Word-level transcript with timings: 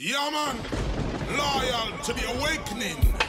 Yeah. 0.00 0.54
Loyal 1.36 1.98
to 2.04 2.12
the 2.12 2.38
awakening. 2.38 3.27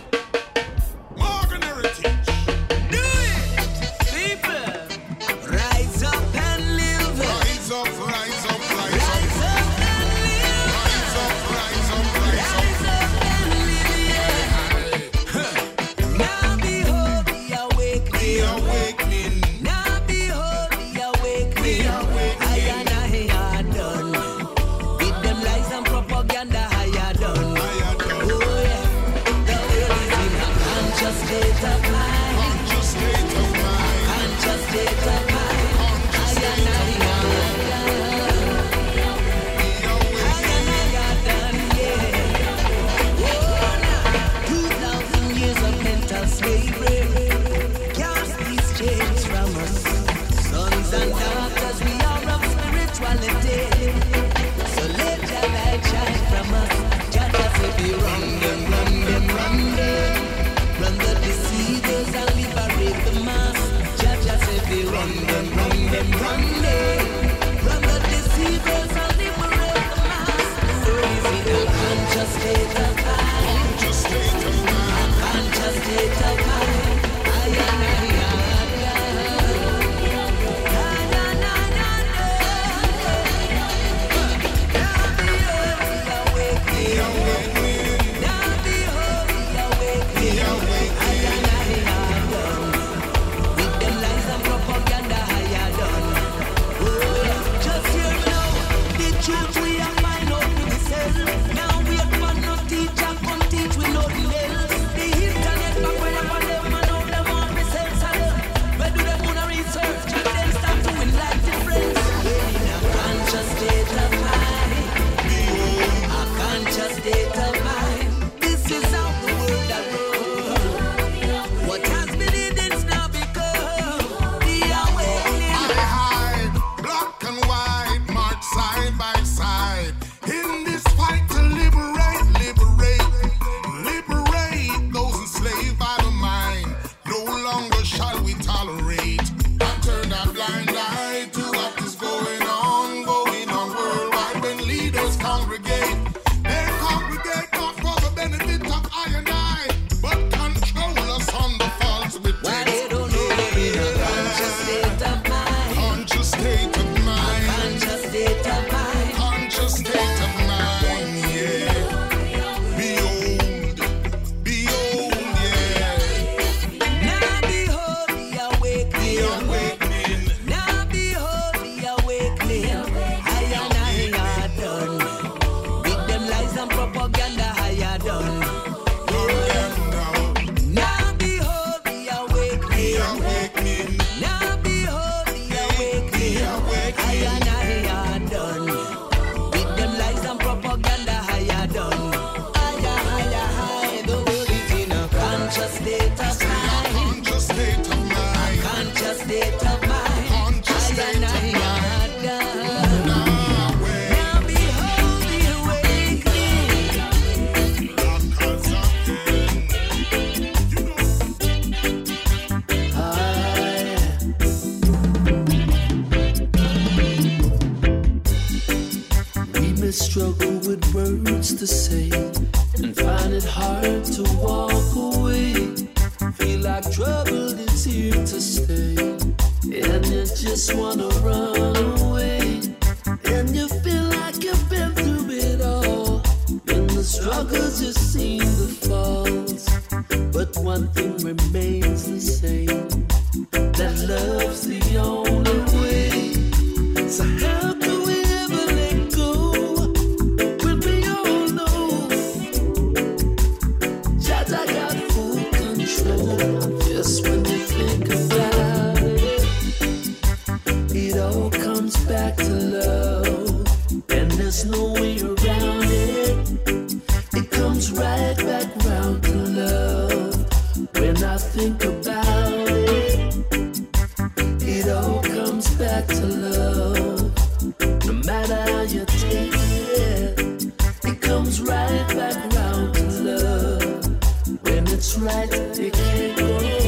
right 281.69 282.07
back 282.15 282.53
round 282.53 282.95
to 282.95 283.03
love. 283.23 284.63
When 284.63 284.87
it's 284.87 285.17
right, 285.17 285.49
it 285.53 285.93
can't 285.93 286.37
go 286.37 286.78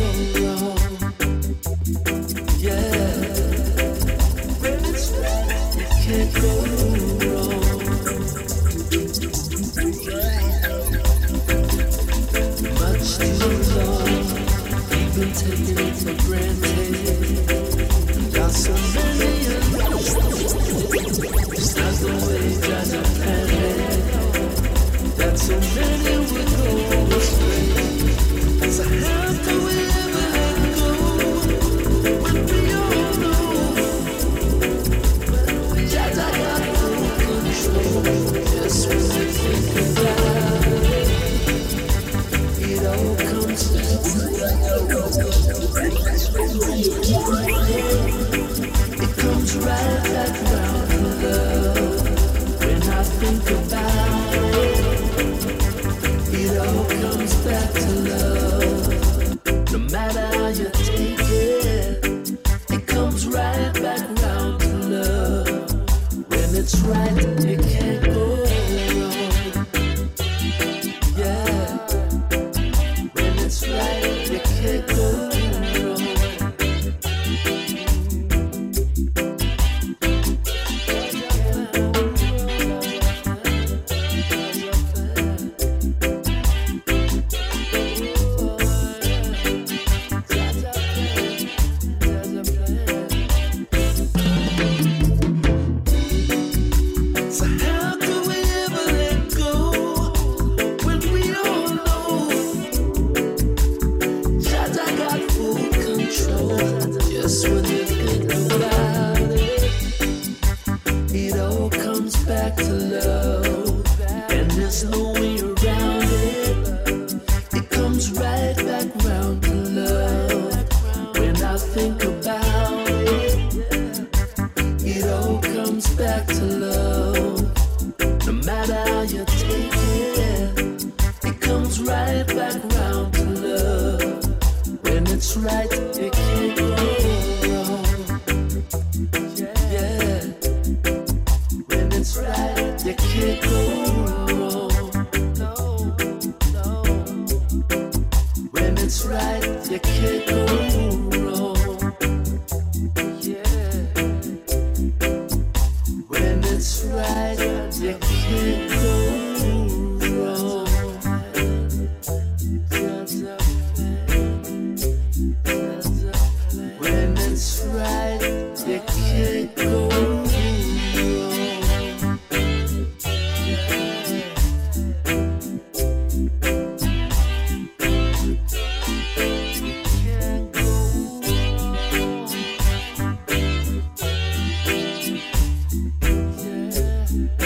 Yeah. 187.12 187.41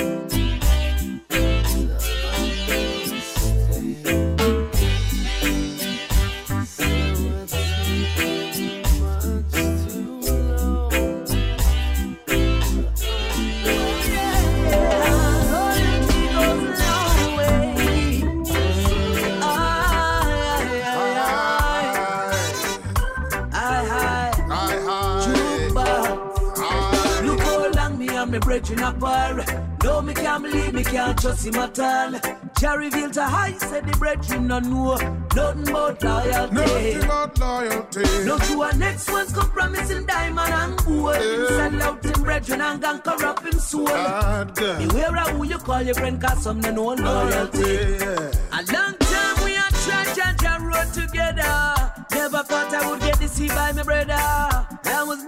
Brethren 34.16 34.48
no 34.48 34.60
know 34.60 34.96
nothing 35.36 35.74
but 35.74 36.04
loyalty. 36.04 36.54
Nothing 36.54 37.08
but 37.08 37.40
loyalty. 37.40 38.26
No 38.26 38.38
true, 38.38 38.62
our 38.62 38.74
next 38.74 39.12
one's 39.12 39.34
come 39.34 39.50
promising 39.50 40.06
diamond 40.06 40.54
and 40.54 40.78
gold. 40.86 41.16
Yeah. 41.16 41.48
Sell 41.48 41.84
out 41.84 42.06
him 42.06 42.24
brethren 42.24 42.62
and 42.62 42.82
gang 42.82 43.00
corrupt 43.00 43.44
him 43.44 43.60
soul. 43.60 43.86
Beware 43.86 45.18
of 45.18 45.30
who 45.30 45.46
you 45.46 45.58
call 45.58 45.82
your 45.82 45.96
friend, 45.96 46.22
cause 46.22 46.44
some 46.44 46.60
no 46.62 46.72
know 46.72 46.94
loyalty. 46.94 47.60
Yeah. 47.60 48.32
A 48.52 48.62
long 48.72 48.96
time 49.00 49.44
we 49.44 49.56
are 49.58 49.72
trying 49.84 50.16
Jah 50.16 50.60
road 50.62 50.94
together. 50.94 51.76
Never 52.12 52.44
thought 52.44 52.74
I 52.74 52.90
would 52.90 53.02
get 53.02 53.20
deceived 53.20 53.56
by 53.56 53.72
my 53.72 53.84
brother. 53.84 54.55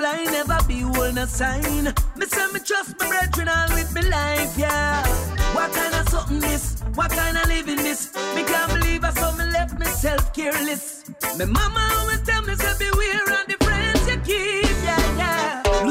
I 0.08 0.22
was 0.22 0.32
never 0.32 0.58
be 0.68 0.86
one 0.86 1.18
a 1.18 1.28
sign. 1.28 1.84
Me 2.16 2.26
say 2.26 2.48
me 2.54 2.60
trust 2.62 2.98
my 2.98 3.08
brethren 3.10 3.50
all 3.50 3.70
with 3.76 3.94
me 3.94 4.04
life, 4.04 4.58
yeah. 4.58 5.06
What 5.54 5.74
kind 5.74 5.94
of 5.96 6.08
something 6.08 6.40
this? 6.40 6.82
What 6.96 7.12
kind 7.12 7.36
of 7.38 7.46
living 7.48 7.76
this? 7.76 8.16
Me 8.34 8.44
can't 8.44 8.72
believe 8.74 9.04
I 9.04 9.12
saw 9.12 9.36
me 9.36 9.44
left 9.46 9.78
myself 9.78 10.34
careless. 10.34 11.04
My 11.38 11.44
mama 11.44 11.90
always 12.00 12.22
tell 12.22 12.42
me 12.44 12.56
say 12.56 12.74
beware 12.80 13.42
of 13.42 13.57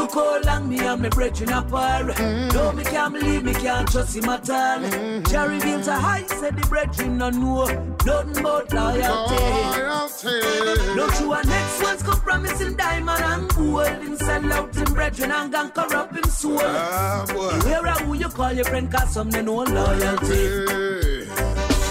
Look 0.07 0.15
how 0.15 0.41
long 0.43 0.69
me 0.69 0.79
and 0.79 1.03
my 1.03 1.09
brethren 1.09 1.53
apart. 1.53 2.07
Mm. 2.07 2.55
No, 2.55 2.71
me 2.71 2.85
can't 2.85 3.13
believe 3.13 3.43
me 3.43 3.53
can't 3.55 3.91
trust 3.91 4.17
him 4.17 4.29
at 4.29 4.49
all. 4.49 4.79
Mm-hmm. 4.79 5.25
Jah 5.33 5.49
revealed 5.49 5.83
to 5.83 5.95
high, 5.95 6.25
said 6.27 6.57
the 6.57 6.65
brethren 6.69 7.19
no 7.19 7.31
know 7.31 7.65
nothing 8.05 8.41
but 8.41 8.73
loyalty. 8.73 9.35
loyalty. 9.35 10.95
No 10.95 11.09
true, 11.09 11.33
our 11.33 11.43
next 11.43 11.83
one's 11.83 12.03
come 12.05 12.21
promising 12.21 12.77
diamond 12.77 13.21
and 13.21 13.49
gold. 13.57 13.89
Him 13.89 14.17
sell 14.17 14.53
out 14.53 14.77
him 14.77 14.95
brethren 14.95 15.33
and 15.33 15.51
gang 15.51 15.71
corrupt 15.71 16.15
him 16.15 16.25
soul. 16.31 16.61
Ah, 16.63 17.25
Beware 17.27 17.89
of 17.89 18.01
who 18.03 18.15
you 18.15 18.29
call 18.29 18.53
your 18.53 18.65
friend, 18.67 18.93
cause 18.93 19.13
some 19.13 19.29
they 19.29 19.43
know 19.43 19.65
loyalty. 19.65 21.27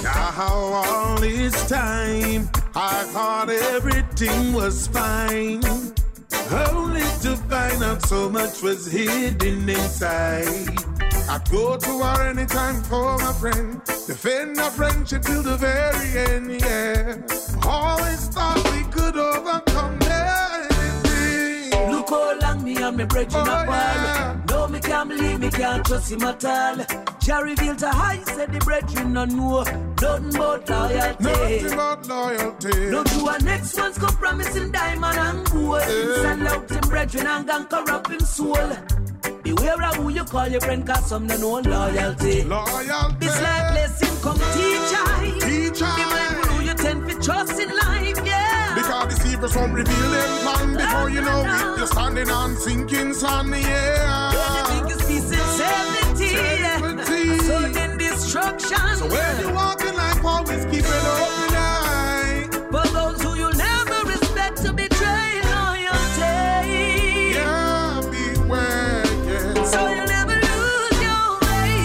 Now 0.04 0.32
all 0.40 1.18
this 1.18 1.68
time, 1.68 2.50
I 2.76 3.04
thought 3.12 3.50
everything 3.50 4.54
was 4.54 4.88
fine. 4.88 5.62
Only 6.52 7.02
to 7.22 7.36
find 7.50 7.84
out 7.84 8.02
so 8.04 8.30
much 8.30 8.62
was 8.62 8.86
hidden 8.86 9.68
inside. 9.68 10.70
I'd 11.28 11.42
go 11.50 11.76
to 11.76 11.98
war 11.98 12.22
anytime 12.22 12.84
for 12.84 13.18
my 13.18 13.34
friend. 13.34 13.82
Defend 13.86 14.60
our 14.60 14.70
friendship 14.70 15.24
till 15.24 15.42
the 15.42 15.58
very 15.58 16.10
end, 16.30 16.62
yeah. 16.62 17.18
Always 17.68 18.28
thought 18.28 18.58
we 18.72 18.84
could 18.92 19.18
overcome 19.18 19.98
anything. 20.04 21.92
Look 21.92 22.10
how 22.10 22.40
long 22.40 22.64
me 22.64 22.78
and 22.78 22.98
me 22.98 23.06
brethren 23.06 23.48
oh, 23.48 23.64
apart. 23.64 23.68
Yeah. 23.68 24.42
No, 24.50 24.68
me 24.68 24.80
can't 24.80 25.10
believe 25.10 25.40
me 25.40 25.50
can't 25.50 25.84
trust 25.84 26.12
him 26.12 26.22
at 26.22 26.46
all. 26.46 27.15
Jah 27.26 27.42
revealed 27.42 27.80
to 27.80 27.90
high, 27.90 28.22
said 28.22 28.54
the 28.54 28.60
brethren 28.60 29.14
no 29.14 29.26
know 29.26 29.64
nothing 29.64 30.30
but 30.34 30.70
loyalty. 30.70 31.24
Nothing 31.24 31.76
but 31.76 32.08
loyalty. 32.08 32.92
No 32.92 33.04
do 33.04 33.28
our 33.28 33.40
next 33.40 33.76
one's 33.80 33.98
come 33.98 34.16
promising 34.18 34.72
diamond 34.72 35.18
and 35.18 35.50
gold. 35.50 35.82
Yeah. 35.82 36.22
Sell 36.22 36.48
out 36.48 36.70
him 36.70 36.82
brethren 36.82 37.26
and 37.26 37.48
gang 37.48 37.66
corrupt 37.66 38.12
him 38.12 38.20
soul. 38.20 38.70
Beware 39.42 39.84
of 39.86 39.96
who 39.96 40.10
you 40.10 40.24
call 40.24 40.48
your 40.48 40.62
friend, 40.62 40.86
cause 40.86 41.10
some 41.10 41.26
no 41.26 41.36
know 41.38 41.60
loyalty. 41.62 42.44
Loyalty. 42.44 43.16
This 43.20 43.42
life 43.42 43.72
blessing 43.72 44.22
come 44.22 44.38
teach 44.38 44.94
I. 44.94 45.38
Teach 45.42 45.82
I. 45.82 45.96
Be 45.96 46.06
mindful 46.14 46.54
who 46.54 46.64
you 46.64 46.74
tend 46.76 47.10
to 47.10 47.20
trust 47.20 47.60
in 47.60 47.70
life, 47.70 48.22
yeah. 48.24 48.76
Because 48.76 49.16
deceivers 49.16 49.56
won't 49.56 49.74
reveal 49.74 50.12
them 50.12 50.30
plan 50.44 50.74
before 50.78 51.10
you 51.10 51.22
know 51.22 51.42
it. 51.42 51.78
You're 51.80 51.88
standing 51.88 52.30
on 52.30 52.56
sinking 52.58 53.16
sand, 53.16 53.50
yeah. 53.50 54.65
destruction. 58.36 58.98
So 58.98 59.08
when 59.08 59.40
you 59.42 59.54
walk 59.54 59.82
in 59.82 59.96
life, 59.96 60.24
always 60.26 60.66
keep 60.66 60.86
an 60.86 61.06
open 61.06 61.56
eye. 61.56 62.48
For 62.72 62.88
those 62.90 63.22
who 63.22 63.36
you 63.36 63.52
never 63.54 64.06
respect 64.10 64.58
to 64.64 64.74
betray 64.74 65.42
loyalty. 65.44 67.34
Yeah, 67.34 68.02
beware, 68.12 69.06
yeah. 69.26 69.64
So 69.64 69.88
you 69.88 70.06
never 70.06 70.36
lose 70.36 71.00
your 71.08 71.40
way. 71.46 71.78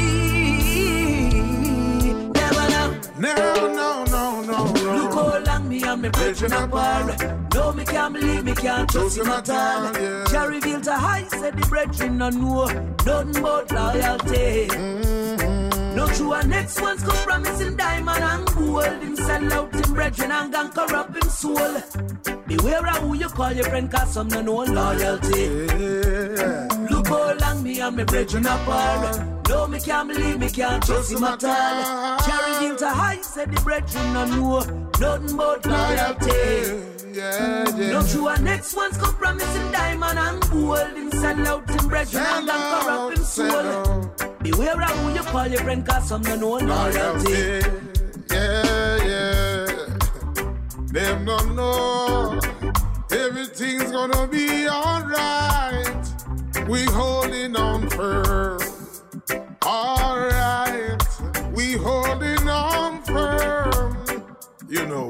Never 2.34 2.64
know. 2.70 2.88
Never, 3.18 3.68
no, 3.74 4.04
no, 4.04 4.42
no, 4.42 4.62
no. 4.74 4.94
Look 4.96 5.14
how 5.14 5.38
long 5.44 5.68
me 5.68 5.82
and 5.82 6.02
me 6.02 6.08
brethren 6.08 6.52
apart. 6.52 7.22
No, 7.54 7.72
me 7.72 7.84
can't 7.84 8.12
believe 8.14 8.44
me 8.44 8.54
can't 8.54 8.88
trust 8.90 9.18
him 9.18 9.28
at 9.28 9.48
all. 9.50 9.92
Yeah. 10.00 10.24
Jah 10.30 10.46
revealed 10.48 10.84
to 10.84 10.94
high, 10.94 11.24
said 11.28 11.56
the 11.56 11.66
brethren 11.66 12.18
no 12.18 12.30
know 12.30 12.66
nothing 13.06 13.42
but 13.42 13.70
loyalty. 13.72 14.68
Mm-hmm. 14.68 15.69
No 15.94 16.06
true 16.08 16.32
and 16.34 16.50
next 16.50 16.80
one's 16.80 17.02
come 17.02 17.16
promising 17.26 17.76
diamond 17.76 18.24
and 18.24 18.46
gold. 18.54 19.02
Him 19.02 19.16
sell 19.16 19.52
out 19.52 19.74
him 19.74 19.94
brethren 19.94 20.30
and 20.30 20.52
gang 20.52 20.70
corrupt 20.70 21.16
him 21.16 21.30
soul. 21.30 21.82
Beware 22.46 22.86
of 22.86 22.96
who 22.98 23.14
you 23.14 23.28
call 23.28 23.52
your 23.52 23.64
friend, 23.64 23.90
cause 23.90 24.12
some 24.14 24.28
no 24.28 24.40
know 24.42 24.64
loyalty. 24.64 25.42
Yeah. 25.78 26.68
Look 26.90 27.08
how 27.08 27.34
long 27.34 27.62
me 27.62 27.80
and 27.80 27.96
my 27.96 28.04
brethren 28.04 28.46
apart. 28.46 29.20
No, 29.48 29.66
me 29.66 29.80
can't 29.80 30.08
believe 30.08 30.38
me 30.38 30.48
can't 30.48 30.82
trust 30.84 31.12
him 31.12 31.24
at 31.24 31.42
all. 31.42 32.18
Carry 32.20 32.66
him 32.66 32.76
to 32.76 32.88
high, 32.88 33.20
said 33.20 33.50
the 33.52 33.60
brethren 33.62 34.12
no 34.12 34.24
know. 34.26 34.58
Nothing 35.00 35.36
but 35.36 35.66
loyalty. 35.66 36.86
Yeah, 37.12 37.68
yeah. 37.76 37.92
Not 37.92 38.14
you 38.14 38.28
and 38.28 38.44
next 38.44 38.74
one's 38.76 38.96
come 38.96 39.14
promising 39.14 39.72
diamond 39.72 40.18
and 40.18 40.50
gold. 40.50 40.96
Him 40.96 41.10
sell 41.10 41.48
out 41.48 41.68
him 41.68 41.88
brethren 41.88 42.24
and 42.26 42.46
gang 42.46 42.82
corrupt 42.82 43.18
him 43.18 43.24
soul. 43.24 44.09
Beware 44.50 44.82
of 44.82 44.90
who 44.90 45.12
you 45.12 45.22
call 45.22 45.46
your 45.46 45.60
friend, 45.60 45.86
cause 45.86 46.08
some 46.08 46.22
don't 46.22 46.40
know 46.40 46.58
loyalty. 46.58 47.60
Yeah, 48.30 48.96
yeah. 49.04 49.66
Them 50.92 51.24
don't 51.24 51.54
know 51.54 52.40
everything's 53.12 53.92
gonna 53.92 54.26
be 54.26 54.68
alright. 54.68 55.86
We 56.68 56.84
holding 56.86 57.54
on 57.54 57.88
firm. 57.90 58.60
Alright, 59.64 61.02
we 61.52 61.74
holding 61.74 62.48
on 62.48 63.02
firm. 63.02 63.96
You 64.68 64.84
know 64.86 65.09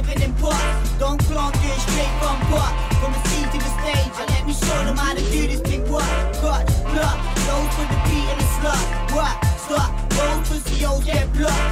living 0.00 0.22
in 0.22 0.32
parts. 0.34 0.90
Don't 0.98 1.22
flaunt 1.24 1.54
it 1.56 1.80
straight 1.80 2.14
from 2.20 2.36
park. 2.48 2.72
From 3.00 3.12
the 3.12 3.22
sea 3.28 3.44
to 3.52 3.58
the 3.58 3.70
stage, 3.80 4.12
I 4.20 4.24
let 4.28 4.46
me 4.46 4.52
show 4.52 4.84
them 4.84 4.96
how 4.96 5.14
to 5.14 5.20
do 5.20 5.46
this 5.46 5.60
big 5.60 5.82
work. 5.88 6.04
Cut, 6.40 6.66
block, 6.92 7.16
load 7.46 7.68
for 7.76 7.86
the 7.92 7.98
beat 8.06 8.28
and 8.32 8.40
the 8.40 8.48
slot. 8.56 8.84
Rock, 9.12 9.36
stop, 9.58 9.90
roll, 10.16 10.38
pussy, 10.44 10.84
old, 10.84 11.04
get 11.04 11.32
blocked. 11.32 11.69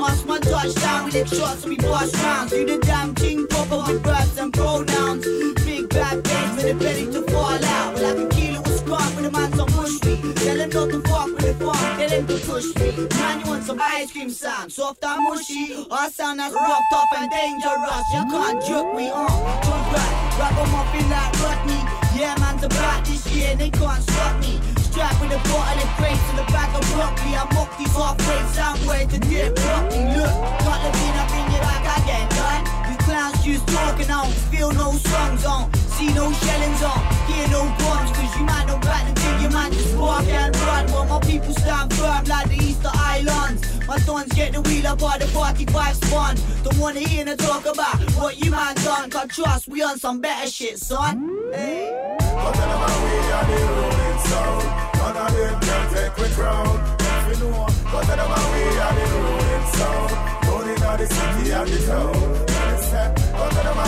Smash 0.00 0.24
my 0.24 0.38
touchdown 0.38 1.04
we 1.04 1.10
the 1.10 1.26
shots 1.26 1.66
we 1.66 1.76
bust 1.76 2.16
rounds. 2.22 2.52
You 2.52 2.64
the 2.64 2.78
damn 2.78 3.14
king 3.14 3.46
popper 3.46 3.84
with 3.86 4.02
verbs 4.02 4.38
and 4.38 4.50
pronouns. 4.50 5.26
Big 5.66 5.90
bad 5.90 6.24
things 6.24 6.56
when 6.56 6.74
a 6.74 6.74
ready 6.82 7.04
to 7.12 7.20
fall 7.30 7.62
out. 7.62 7.94
Well, 7.94 8.06
I 8.06 8.14
can 8.14 8.28
kill 8.30 8.54
it 8.54 8.62
with 8.64 8.78
squad 8.78 9.14
when 9.14 9.24
the 9.24 9.30
man's 9.30 9.60
on 9.60 9.68
push 9.68 10.02
me. 10.04 10.16
Tell 10.36 10.58
him 10.58 10.70
not 10.70 10.88
to 10.88 11.00
fuck 11.02 11.26
with 11.26 11.44
the 11.44 11.64
fuck, 11.64 11.98
tell 11.98 12.08
him 12.08 12.26
to 12.28 12.38
push 12.48 12.68
me. 12.80 13.08
Man, 13.18 13.40
you 13.40 13.46
want 13.46 13.64
some 13.64 13.78
ice 13.78 14.10
cream 14.10 14.30
sound, 14.30 14.72
soft 14.72 15.04
and 15.04 15.22
mushy. 15.22 15.84
Our 15.90 16.08
sound 16.08 16.40
that's 16.40 16.54
rough, 16.54 16.80
tough 16.90 17.12
and 17.18 17.30
dangerous. 17.30 18.06
You 18.14 18.24
can't 18.32 18.64
jerk 18.64 18.96
me 18.96 19.10
huh? 19.12 19.28
Too 19.60 19.68
don't 19.68 19.92
rap, 19.92 20.38
wrap 20.40 20.56
em 20.64 20.74
up 20.80 20.94
in 20.96 21.10
like 21.10 21.40
Rodney. 21.44 21.80
Yeah, 22.18 22.34
man's 22.40 22.64
about 22.64 23.04
this 23.04 23.26
year 23.34 23.50
and 23.50 23.60
they 23.60 23.68
can't 23.68 24.02
stop 24.02 24.40
me 24.40 24.79
with 25.20 25.32
a 25.32 25.40
bottle 25.48 25.80
and 25.80 25.96
grapes 25.96 26.26
and 26.30 26.38
a 26.40 26.46
bag 26.52 26.68
of 26.76 26.84
broccoli. 26.92 27.32
I 27.34 27.44
mock 27.54 27.70
these 27.78 27.94
half 27.96 28.18
rates, 28.28 28.58
I'm 28.58 28.76
wearing 28.86 29.08
to 29.08 29.18
get. 29.18 29.56
Look, 29.56 30.32
got 30.64 30.80
the 30.84 30.99
sons 44.10 44.32
get 44.32 44.52
the 44.52 44.60
wheel 44.62 44.86
up 44.86 44.98
the 44.98 45.30
party 45.32 45.64
five 45.66 45.96
spun. 45.96 46.36
Don't 46.64 46.78
wanna 46.78 47.00
hear 47.00 47.24
no 47.24 47.36
talk 47.36 47.64
about 47.66 47.98
what 48.18 48.44
you 48.44 48.50
man 48.50 48.74
done. 48.76 49.10
Cause 49.10 49.28
trust 49.28 49.68
we 49.68 49.82
on 49.82 49.98
some 49.98 50.20
better 50.20 50.50
shit, 50.50 50.78
son. 50.78 51.14
Hey. 51.52 52.16
We 52.20 52.36
are 53.38 53.46
the 53.50 53.58
sound. 54.28 54.64
None 55.00 55.18
of 55.24 55.30
them 55.36 55.54
can 55.66 55.82
take 55.94 56.16
we 56.18 56.28
crown. 56.36 56.72
But 57.92 58.02
tell 58.06 58.16
them 58.20 58.32
we 58.52 58.62
are 58.86 58.94
the 58.98 59.06
sound. 59.76 60.10
City 61.00 61.44
the 61.50 61.78
town. 61.86 62.14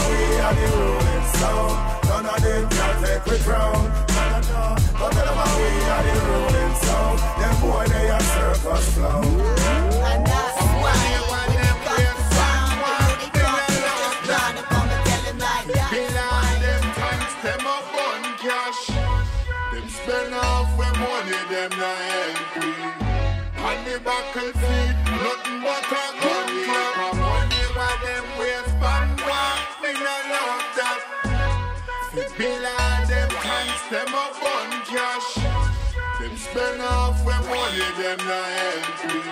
We 0.09 0.21
are 0.47 0.55
the 0.59 0.65
ruling 0.77 1.27
sound. 1.39 1.75
None 2.09 2.29
of 2.33 2.39
them 2.45 2.63
can 2.75 2.95
take 3.03 3.25
we 3.27 3.37
crown. 3.47 3.83
We 4.07 5.69
are 5.95 6.05
the 6.07 6.15
sound. 6.85 7.17
Them 7.41 7.55
boy 7.61 7.85
they 7.93 8.07
are 8.11 8.25
surface 8.33 8.89
flow. 8.95 9.82
them 21.69 21.79
not 21.79 21.99
angry. 22.27 22.75
On 23.63 23.79
the 23.87 24.01
battlefield, 24.03 24.97
nothing 25.23 25.61
but 25.63 25.87
a 25.95 26.05
glory. 26.19 26.67
My 26.99 27.11
money 27.23 27.65
by 27.77 27.93
them 28.03 28.27
waste 28.39 28.83
and 28.83 29.11
walk, 29.23 29.59
me 29.83 29.93
no 29.95 30.17
love 30.33 30.67
that. 30.75 31.01
Fit 32.11 32.33
bill 32.37 32.67
of 32.67 33.09
them 33.09 33.31
tanks, 33.47 33.85
them 33.95 34.11
a 34.11 34.27
bun 34.43 34.71
cash. 34.91 35.31
Them 36.19 36.37
spend 36.37 36.83
off 36.83 37.25
when 37.25 37.43
money, 37.47 37.87
them 37.95 38.19
not 38.27 38.49
angry. 38.67 39.23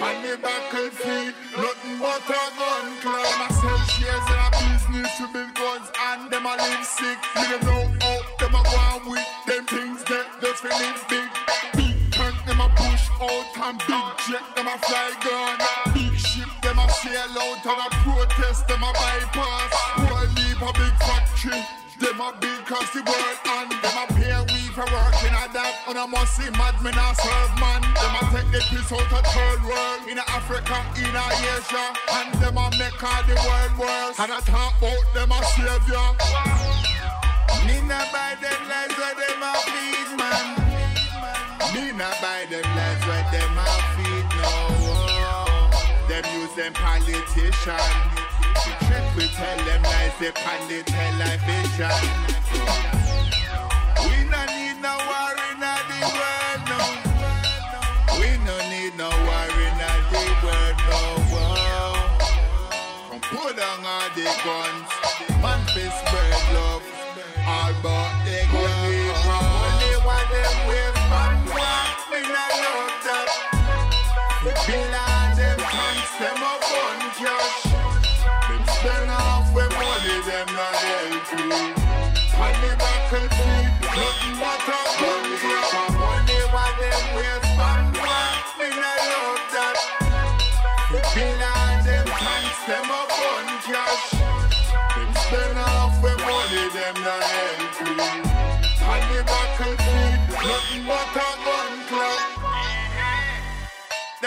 On 0.00 0.16
the 0.24 0.38
battlefield, 0.40 1.34
nothing 1.56 1.98
but 2.00 2.32
a 2.32 2.44
gun 2.56 2.86
club. 3.04 3.32
Myself 3.38 3.90
shares 3.92 4.26
in 4.32 4.40
a 4.40 4.48
business 4.56 5.16
to 5.18 5.28
build 5.32 5.54
guns 5.54 5.88
and 6.08 6.30
them 6.30 6.46
a 6.46 6.56
live 6.56 6.86
sick. 6.86 7.18
Me 7.36 7.42
don't 7.50 7.62
know 7.62 7.84
how 8.00 8.20
them 8.40 8.54
a 8.54 8.62
go 8.64 9.10
with 9.10 9.28
them 9.46 9.66
things 9.66 10.02
that 10.04 10.26
just 10.40 10.62
feelings 10.62 11.04
big 11.08 11.41
out 13.22 13.56
and 13.70 13.78
big 13.86 14.06
jet, 14.26 14.46
them 14.56 14.66
a 14.66 14.76
fly 14.82 15.14
gun. 15.22 15.58
Big 15.94 16.18
ship, 16.18 16.50
them 16.62 16.78
a 16.78 16.86
sail 16.90 17.38
out 17.38 17.62
and 17.62 17.80
a 17.80 17.88
protest, 18.02 18.66
them 18.66 18.82
a 18.82 18.90
bypass. 18.92 19.70
poor 20.02 20.26
leap 20.34 20.60
a 20.62 20.70
big 20.74 20.96
factory, 21.06 21.62
them 22.02 22.20
a 22.20 22.34
big 22.40 22.60
cause 22.66 22.90
the 22.90 23.02
world 23.06 23.38
and 23.46 23.70
them 23.70 23.96
a 24.02 24.04
pay 24.18 24.34
we 24.50 24.62
for 24.74 24.86
working 24.90 25.34
at 25.36 25.52
that. 25.52 25.74
on 25.86 25.96
a 25.96 26.06
must 26.06 26.38
madman 26.38 26.58
madmen 26.58 26.98
and 26.98 27.16
serve 27.16 27.54
man. 27.62 27.82
Them 27.82 28.16
a 28.18 28.22
take 28.32 28.50
the 28.50 28.60
piss 28.70 28.90
out 28.90 29.12
of 29.12 29.24
third 29.30 29.60
world, 29.62 30.00
in 30.10 30.18
Africa, 30.18 30.78
in 30.98 31.14
Asia. 31.14 31.86
And 32.18 32.30
them 32.40 32.58
a 32.58 32.66
make 32.78 33.02
all 33.02 33.22
the 33.28 33.36
world 33.46 33.74
worse. 33.78 34.18
And 34.18 34.32
I 34.32 34.40
talk 34.42 34.74
about 34.82 35.06
them 35.14 35.30
a 35.30 35.40
savior. 35.54 36.08
Me 37.66 37.76
not 37.86 38.10
buy 38.10 38.34
them 38.40 38.60
lies 38.66 38.94
where 38.98 39.14
them 39.14 39.42
a 39.42 39.52
please 39.62 40.12
man. 40.18 40.61
Me 41.74 41.90
not 41.92 42.20
buy 42.20 42.44
them 42.50 42.62
lies 42.76 43.02
where 43.08 43.24
them 43.32 43.56
a 43.56 43.64
feed 43.96 44.28
no. 44.36 44.52
Them 46.06 46.24
use 46.38 46.54
them 46.54 46.72
politician. 46.74 47.96
Trick 48.84 49.06
we 49.16 49.26
tell 49.28 49.56
them 49.64 49.82
lies, 49.82 50.12
they 50.20 50.32
pan 50.32 50.60
the 50.68 50.82
television. 50.84 51.96
We 54.04 54.16
no 54.28 54.42
need 54.52 54.76
no 54.84 54.92
war 55.08 55.32
in 55.48 55.60
the 55.64 55.76
world, 56.12 56.60
no. 56.68 56.80
We 58.20 58.36
no 58.44 58.56
need 58.68 58.92
no 58.98 59.08
war 59.08 59.48
in 59.64 59.74
the 59.80 59.92
world, 60.44 60.76
no. 60.88 61.02
Come 63.08 63.20
put 63.32 63.56
on 63.58 63.80
all 63.84 64.08
the 64.14 64.28
guns, 64.44 64.90
man 65.40 65.60
fist 65.72 65.96
spread 66.04 66.42
love, 66.52 66.84
all 67.46 67.70
about 67.70 68.12
the 68.26 68.44
guns. 68.52 69.24
Only 69.24 69.94
one 70.04 70.28
them 70.32 70.56
with 70.68 70.91
Them 74.62 75.58
them 76.20 76.38
a 76.38 76.54
gun 76.62 77.00
cash. 77.18 77.66
Off 79.10 79.52
when 79.54 79.68
money 79.68 80.18
them 80.22 80.46
not 80.54 80.74
the 82.62 82.70
battlefield, 82.78 83.66
nothing 83.82 84.36
but 84.38 84.62
a 84.70 84.82
what 86.54 86.72
them 86.78 87.02
me 88.58 88.68
love 89.10 89.42
that. 89.50 89.76
Them 90.92 92.06
them 92.66 92.86
a 92.86 93.02
cash. 93.66 94.14
Spend 95.26 95.58
off 95.58 96.00
when 96.02 96.16
money 96.18 96.68
them 96.70 96.94
not 97.02 97.22
help 97.22 97.61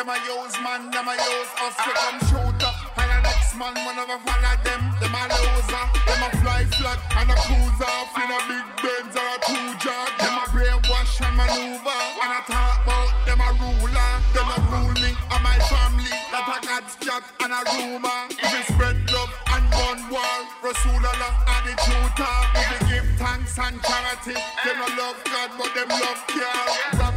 Them 0.05 0.13
a 0.13 0.37
use 0.37 0.53
man, 0.61 0.91
them 0.93 1.07
a 1.09 1.17
use 1.17 1.53
us 1.65 1.73
to 1.81 1.89
come 1.97 2.21
up. 2.61 2.77
And 2.93 3.09
the 3.09 3.17
next 3.25 3.57
man, 3.57 3.73
one 3.89 3.97
of 3.97 4.05
a 4.05 4.21
follow 4.21 4.53
them. 4.61 4.93
Them 5.01 5.17
a 5.17 5.23
loser, 5.33 5.85
them 6.05 6.21
a 6.21 6.29
fly 6.45 6.61
flat 6.77 7.01
and 7.17 7.33
a 7.33 7.37
cruise 7.41 7.81
off 7.81 8.13
in 8.13 8.29
a 8.29 8.37
big 8.45 8.65
Benz 8.85 9.17
or 9.17 9.25
a 9.25 9.37
two 9.49 9.65
jog. 9.81 10.13
Them 10.21 10.37
a 10.37 10.45
brainwash 10.53 11.25
and 11.25 11.33
maneuver. 11.33 12.01
And 12.21 12.31
I 12.37 12.41
talk 12.45 12.85
about 12.85 13.09
them 13.25 13.41
a 13.41 13.49
ruler. 13.57 14.11
Them 14.29 14.45
a 14.45 14.57
rule 14.69 14.93
me 14.93 15.09
and 15.09 15.41
my 15.41 15.57
family. 15.73 16.13
That 16.29 16.53
a 16.53 16.57
God's 16.61 16.93
cat 17.01 17.25
and 17.41 17.53
a 17.57 17.61
rumor. 17.73 18.29
If 18.29 18.45
we 18.45 18.61
spread 18.77 19.01
love 19.09 19.33
and 19.57 19.65
gun 19.73 20.05
war, 20.13 20.37
Rasulallah 20.61 21.33
and 21.49 21.65
the 21.65 21.73
tutor. 21.81 22.35
If 22.53 22.65
we 22.69 22.77
give 22.93 23.09
thanks 23.17 23.57
and 23.57 23.81
charity, 23.81 24.37
them 24.37 24.77
no 24.77 25.01
love 25.01 25.17
God 25.25 25.49
but 25.57 25.73
them 25.73 25.89
love 25.89 26.21
care. 26.29 27.14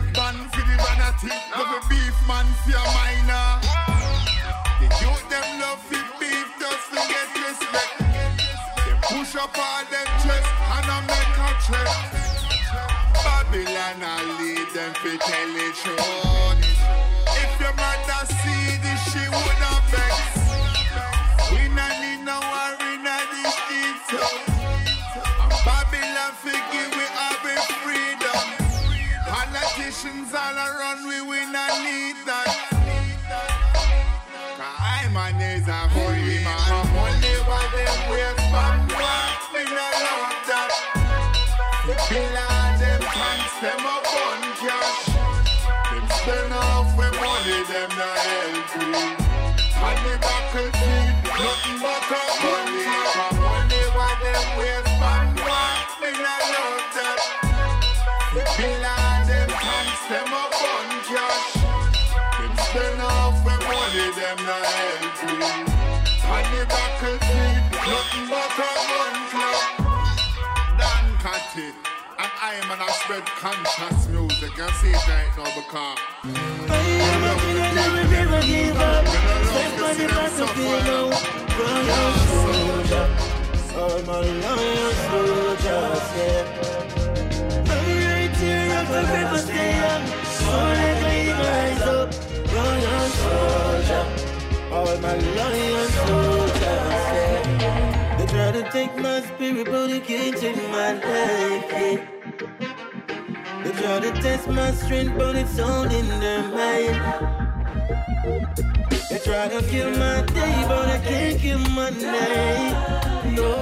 All 9.59 9.85
them 9.91 10.07
chest 10.23 10.49
and 10.75 10.87
I 10.87 10.99
make 11.11 11.39
a 11.43 11.51
check. 11.67 11.89
Babylon 13.25 13.99
I 14.03 14.23
lead 14.39 14.69
them 14.75 14.95
for 14.95 15.17
tell 15.19 15.57
it 15.67 15.75
truth. 15.83 16.63
If 17.43 17.61
your 17.61 17.75
mother 17.75 18.23
see 18.39 18.79
this, 18.83 19.01
she 19.13 19.25
would 19.29 19.68
And 72.71 72.83
I 72.83 72.85
I 72.85 72.91
spread 72.91 73.25
conscious 73.25 74.09
music. 74.09 74.53
I 74.61 74.71
see 74.73 74.91
it 74.91 75.09
right 75.09 75.33
now 75.39 75.49
because 75.57 75.99
I 76.69 76.85
am 77.01 77.25
a 77.25 77.33
killer 77.41 77.71
that 77.73 77.89
will 77.95 78.09
never 78.13 78.41
give 78.45 78.77
up. 78.77 79.09
Step 79.49 79.73
on 79.89 79.97
the 79.97 80.07
battlefield 80.13 80.85
now. 80.85 81.09
Royal 81.57 82.13
soldier. 82.29 83.07
All 83.73 83.99
my 84.05 84.21
loyal 84.21 84.93
soldiers, 85.09 86.07
yeah. 86.19 86.45
I'm 87.73 87.89
right 88.05 88.37
here, 88.37 88.69
I'll 88.77 88.85
forever 88.85 89.39
stay. 89.39 89.81
So 90.37 90.53
let 90.53 90.97
me 91.05 91.33
rise 91.33 91.85
up. 91.89 92.09
Royal 92.53 93.07
soldier. 93.17 94.05
All 94.77 94.93
my 95.01 95.15
loyal 95.17 95.89
soldiers, 96.05 97.05
yeah. 97.17 98.17
They 98.19 98.27
try 98.27 98.53
to 98.53 98.63
take 98.71 98.95
my 98.99 99.23
spirit, 99.23 99.65
but 99.65 99.87
they 99.87 100.01
can't 100.01 100.37
take 100.37 100.57
my 100.69 100.93
life, 100.93 101.73
yeah. 101.73 102.18
Try 103.81 104.01
to 104.01 104.11
test 104.23 104.49
my 104.49 104.73
strength, 104.73 105.17
but 105.19 105.37
it's 105.37 105.59
all 105.61 105.85
in 105.85 106.09
their 106.21 106.43
mind. 106.49 106.97
They 109.11 109.19
try 109.19 109.49
to 109.49 109.63
kill 109.69 109.91
my 109.91 110.23
day, 110.23 110.65
but 110.69 110.89
I 110.89 110.99
can't 110.99 111.39
kill 111.41 111.61
my 111.71 111.91
night. 111.91 112.75
No, 113.37 113.55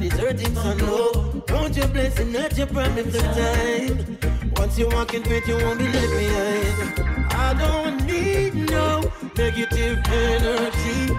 animal, 0.02 0.32
deserting 0.32 0.54
sun 0.54 0.78
low. 0.78 1.42
Count 1.46 1.76
your 1.76 1.88
blessing, 1.88 2.32
not 2.32 2.56
your 2.56 2.66
promise 2.66 3.14
of 3.14 3.22
time. 3.22 4.18
Once 4.56 4.78
you 4.78 4.88
walk 4.88 5.14
into 5.14 5.34
it, 5.36 5.46
you 5.46 5.56
won't 5.56 5.78
be 5.78 5.88
left 5.88 6.10
behind. 6.10 7.32
I 7.32 7.54
don't 7.54 8.06
need 8.06 8.54
no 8.70 9.00
negative 9.36 9.98
energy. 10.06 11.14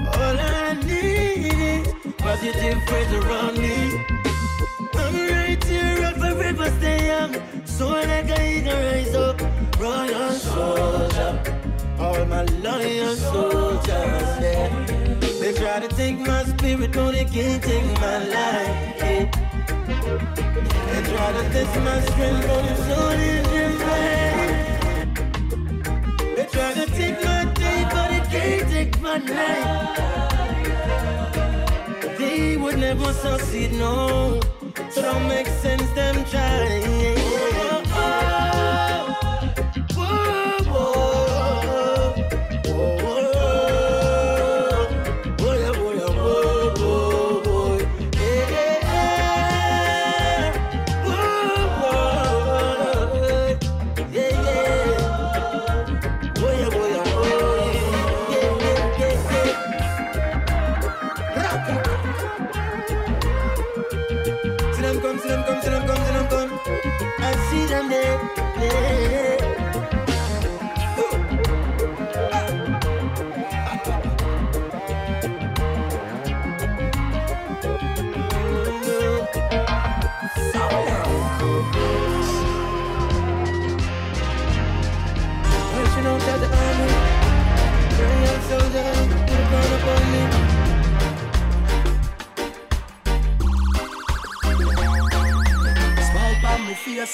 All 0.00 0.38
I 0.38 0.74
need 0.84 1.52
is 1.52 2.14
positive 2.18 2.82
friends 2.84 3.12
around 3.12 3.58
me. 3.58 4.04
I'm 4.94 5.14
right 5.30 5.64
here, 5.64 6.04
I'll 6.04 6.14
forever 6.14 6.70
stay 6.78 7.06
young. 7.06 7.34
So 7.64 7.88
like 7.88 8.30
I 8.30 8.58
eagle 8.58 8.74
rise 8.74 9.14
up, 9.14 9.40
royal 9.78 10.30
soldier. 10.32 11.42
All 11.98 12.24
my 12.26 12.44
loyal 12.44 13.14
soldiers, 13.14 14.40
yeah. 14.40 15.15
They 15.46 15.52
try 15.52 15.78
to 15.78 15.86
take 15.86 16.18
my 16.18 16.42
spirit, 16.42 16.90
but 16.90 17.12
they 17.12 17.24
can't 17.24 17.62
take 17.62 17.84
my 18.00 18.18
life. 18.18 18.98
They 18.98 19.30
try 21.04 21.32
to 21.34 21.42
test 21.54 21.76
my 21.86 22.00
strength, 22.00 22.46
but 22.48 22.64
it's 22.72 22.88
only 22.98 23.42
different. 23.54 24.48
They 26.34 26.46
try 26.46 26.70
to 26.74 26.86
take 26.86 27.22
my 27.24 27.44
day, 27.54 27.86
but 27.92 28.10
it 28.10 28.24
can't 28.28 28.68
take 28.72 29.00
my 29.00 29.18
night. 29.18 29.96
They 32.18 32.56
would 32.56 32.78
never 32.80 33.12
succeed, 33.12 33.72
no. 33.74 34.40
So 34.90 35.00
don't 35.00 35.28
make 35.28 35.46
sense 35.46 35.88
them 35.92 36.24
trying. 36.24 37.05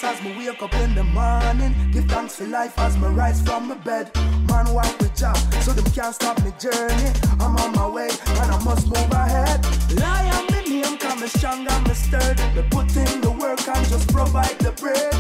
As 0.03 0.23
me 0.23 0.35
wake 0.39 0.63
up 0.63 0.75
in 0.75 0.95
the 0.95 1.05
morning. 1.05 1.75
Give 1.93 2.05
thanks 2.07 2.37
for 2.37 2.47
life 2.47 2.79
as 2.79 2.97
me 2.97 3.09
rise 3.09 3.43
from 3.43 3.69
my 3.69 3.75
bed. 3.75 4.11
Man, 4.49 4.73
walk 4.73 4.99
with 4.99 5.15
job 5.15 5.37
so 5.61 5.73
them 5.73 5.85
can't 5.93 6.15
stop 6.15 6.43
me 6.43 6.53
journey. 6.59 7.11
I'm 7.41 7.57
on 7.57 7.73
my 7.73 7.89
way 7.89 8.09
and 8.41 8.53
I 8.53 8.65
must 8.65 8.87
move 8.87 9.13
ahead. 9.13 9.61
Lion 10.01 10.97
come 10.99 11.21
me 11.21 11.27
strong 11.27 11.67
and 11.67 11.89
me 11.89 11.95
sturdy. 11.95 12.43
Me 12.55 12.63
put 12.71 12.97
in 12.97 13.21
the 13.21 13.31
work 13.31 13.67
and 13.69 13.87
just 13.89 14.09
provide 14.13 14.59
the 14.61 14.73
bread. 14.73 15.15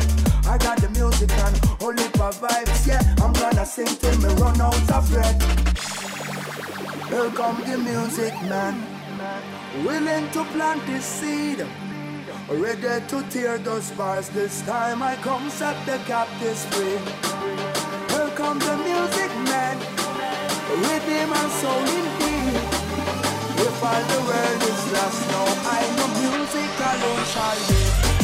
I 0.46 0.56
got 0.58 0.78
the 0.78 0.88
music 0.90 1.30
and 1.30 1.54
only 1.82 2.04
for 2.16 2.32
vibes, 2.42 2.86
yeah. 2.86 3.02
I'm 3.22 3.32
gonna 3.34 3.66
sing 3.66 3.86
till 3.86 4.16
me 4.22 4.32
run 4.40 4.60
out 4.60 4.90
of 4.90 5.10
breath. 5.10 5.38
Here 7.08 7.30
come 7.30 7.60
the 7.68 7.78
music 7.78 8.34
man, 8.48 8.74
willing 9.84 10.30
to 10.30 10.44
plant 10.44 10.86
this 10.86 11.04
seed. 11.04 11.66
Ready 12.60 13.06
to 13.08 13.22
tear 13.30 13.56
those 13.58 13.90
bars. 13.92 14.28
This 14.28 14.60
time 14.62 15.02
I 15.02 15.16
come 15.16 15.48
set 15.48 15.74
the 15.86 15.96
captives 16.04 16.66
free. 16.66 16.98
Here 18.12 18.30
come 18.36 18.58
the 18.58 18.76
music 18.76 19.32
man 19.48 19.78
Rhythm 20.84 21.32
and 21.32 21.52
soul 21.60 21.80
indeed 21.80 22.56
If 23.66 23.82
all 23.82 24.02
the 24.12 24.20
world 24.28 24.62
is 24.62 24.92
lost 24.92 25.28
now 25.30 25.46
I 25.64 25.80
know 25.96 26.08
music 26.20 26.70
alone 26.90 27.24
shall 27.32 27.58
live 27.68 28.21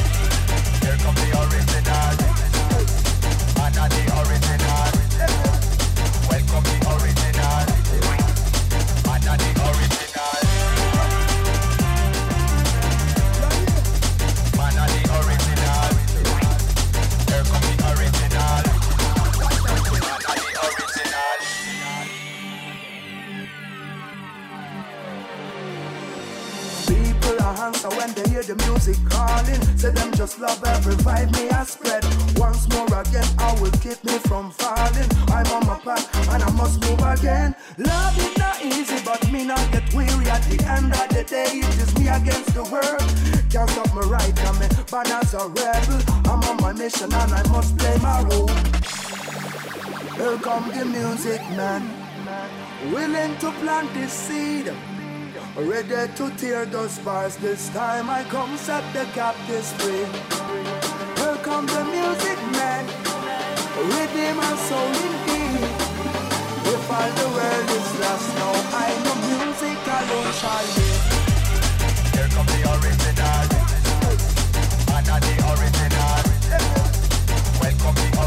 the 28.48 28.56
music 28.64 28.96
calling. 29.10 29.60
Say 29.76 29.90
them 29.90 30.10
just 30.12 30.40
love 30.40 30.62
every 30.64 30.94
vibe 31.04 31.30
me 31.36 31.50
I 31.50 31.64
spread. 31.64 32.02
Once 32.38 32.66
more 32.72 32.86
again, 32.86 33.28
I 33.38 33.52
will 33.60 33.70
keep 33.84 34.02
me 34.04 34.16
from 34.24 34.50
falling. 34.52 35.08
I'm 35.28 35.46
on 35.52 35.66
my 35.66 35.78
path 35.84 36.08
and 36.32 36.42
I 36.42 36.50
must 36.52 36.80
move 36.80 37.02
again. 37.04 37.54
Love 37.76 38.16
is 38.16 38.38
not 38.38 38.64
easy, 38.64 39.04
but 39.04 39.20
me 39.30 39.44
not 39.44 39.60
get 39.70 39.92
weary. 39.92 40.26
At 40.32 40.42
the 40.48 40.64
end 40.64 40.92
of 40.92 41.08
the 41.10 41.24
day, 41.24 41.60
it 41.60 41.76
is 41.76 41.92
me 41.98 42.08
against 42.08 42.54
the 42.54 42.64
world. 42.72 43.04
Can't 43.52 43.68
stop 43.68 43.92
me 43.94 44.02
right, 44.08 44.32
I'm 44.48 44.58
born 44.88 45.06
as 45.12 45.34
a 45.34 45.44
rebel. 45.48 46.00
I'm 46.24 46.40
on 46.48 46.56
my 46.62 46.72
mission 46.72 47.12
and 47.12 47.32
I 47.32 47.42
must 47.52 47.76
play 47.76 47.98
my 47.98 48.22
role. 48.22 48.48
Here 50.16 50.38
come 50.38 50.70
the 50.72 50.86
music 50.86 51.42
man, 51.52 51.84
willing 52.92 53.36
to 53.40 53.52
plant 53.60 53.92
this 53.92 54.12
seed. 54.12 54.72
Ready 55.58 56.06
to 56.14 56.30
tear 56.36 56.66
those 56.66 57.00
bars 57.00 57.34
this 57.38 57.68
time 57.70 58.08
I 58.08 58.22
come 58.30 58.56
set 58.56 58.84
the 58.92 59.04
captives 59.12 59.72
free. 59.72 60.06
Here 61.18 61.36
come 61.42 61.66
the 61.66 61.84
music 61.84 62.38
man 62.54 62.86
Rhythm 63.90 64.38
and 64.38 64.58
soul 64.70 64.86
indeed. 64.86 65.66
If 66.62 66.90
all 66.94 67.10
the 67.10 67.28
world 67.34 67.70
is 67.74 67.90
lost 67.98 68.28
now 68.38 68.54
I 68.70 68.88
know 69.02 69.18
music 69.26 69.82
alone 69.98 70.32
shall 70.38 70.62
live 70.78 71.04
Here 72.14 72.30
come 72.30 72.46
the 72.54 72.60
original. 72.78 73.46
Anna 74.94 75.18
the 75.26 75.34
original. 75.58 76.22
Welcome 77.60 77.96
the 77.98 78.17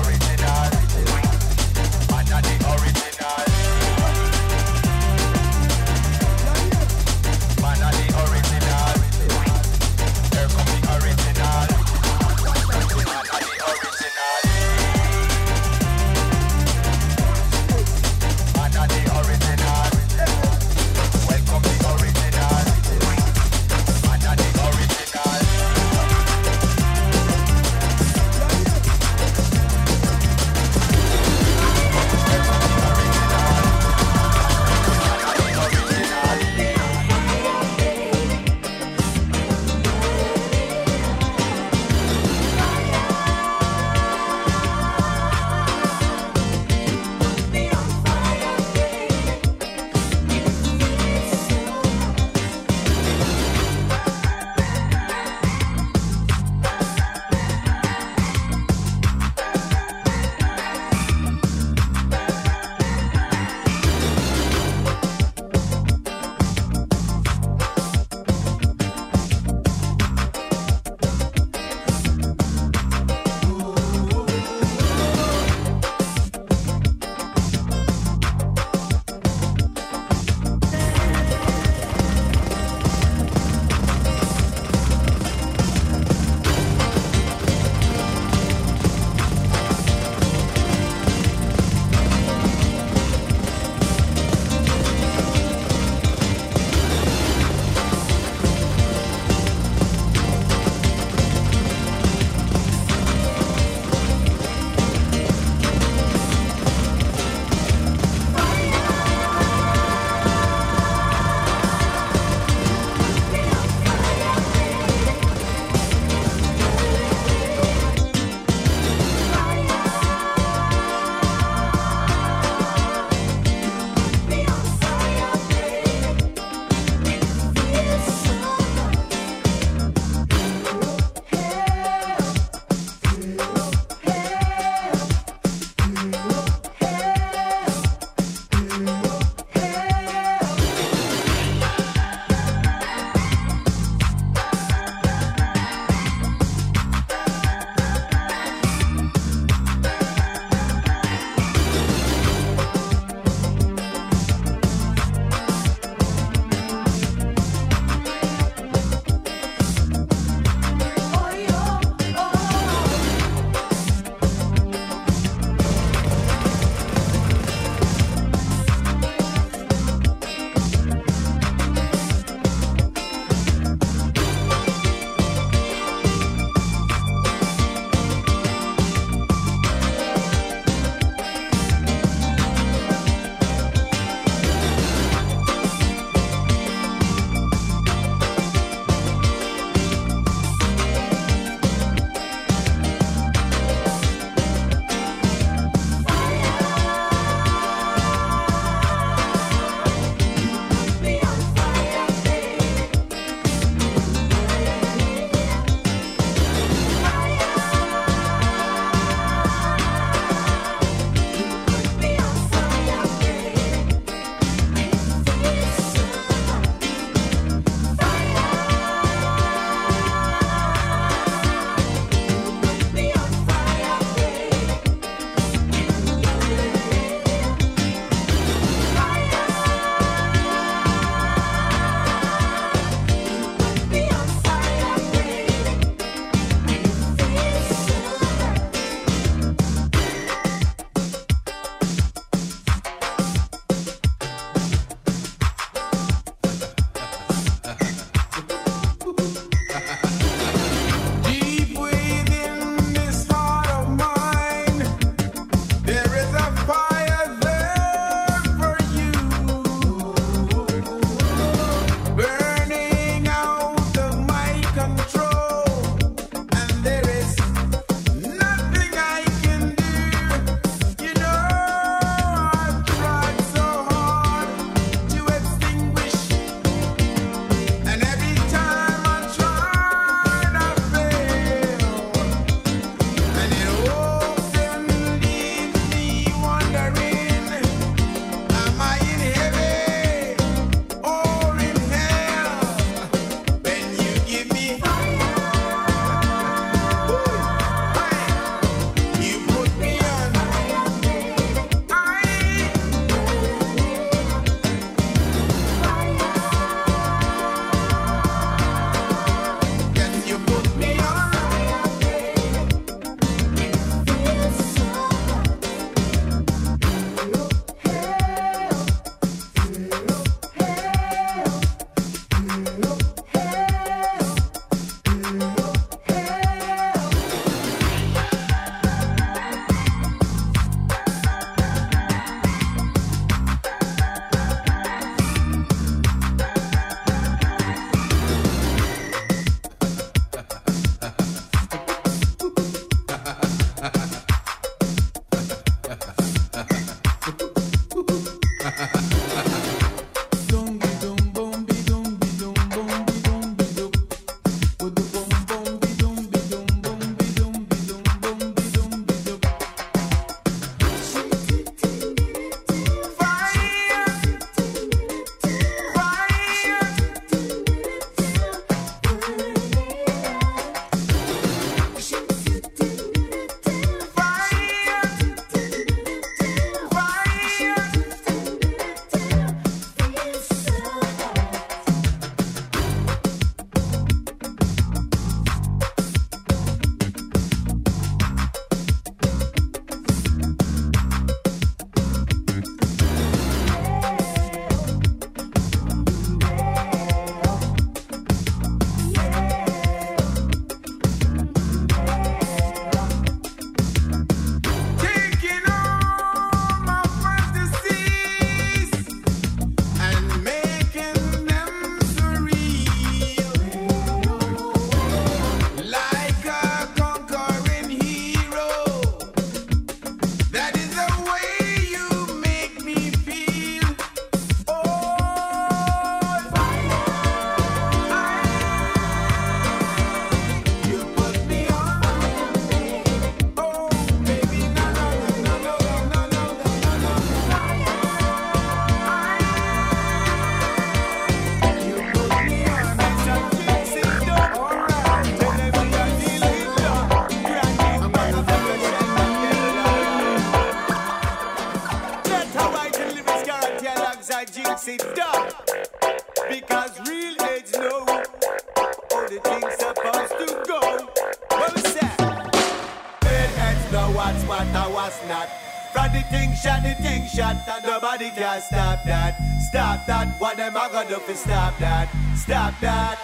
them 470.74 470.82
a 470.84 470.94
gonna 470.94 471.10
do 471.10 471.16
fi 471.16 471.34
stop 471.34 471.78
that? 471.80 472.10
Stop 472.36 472.74
that. 472.82 473.20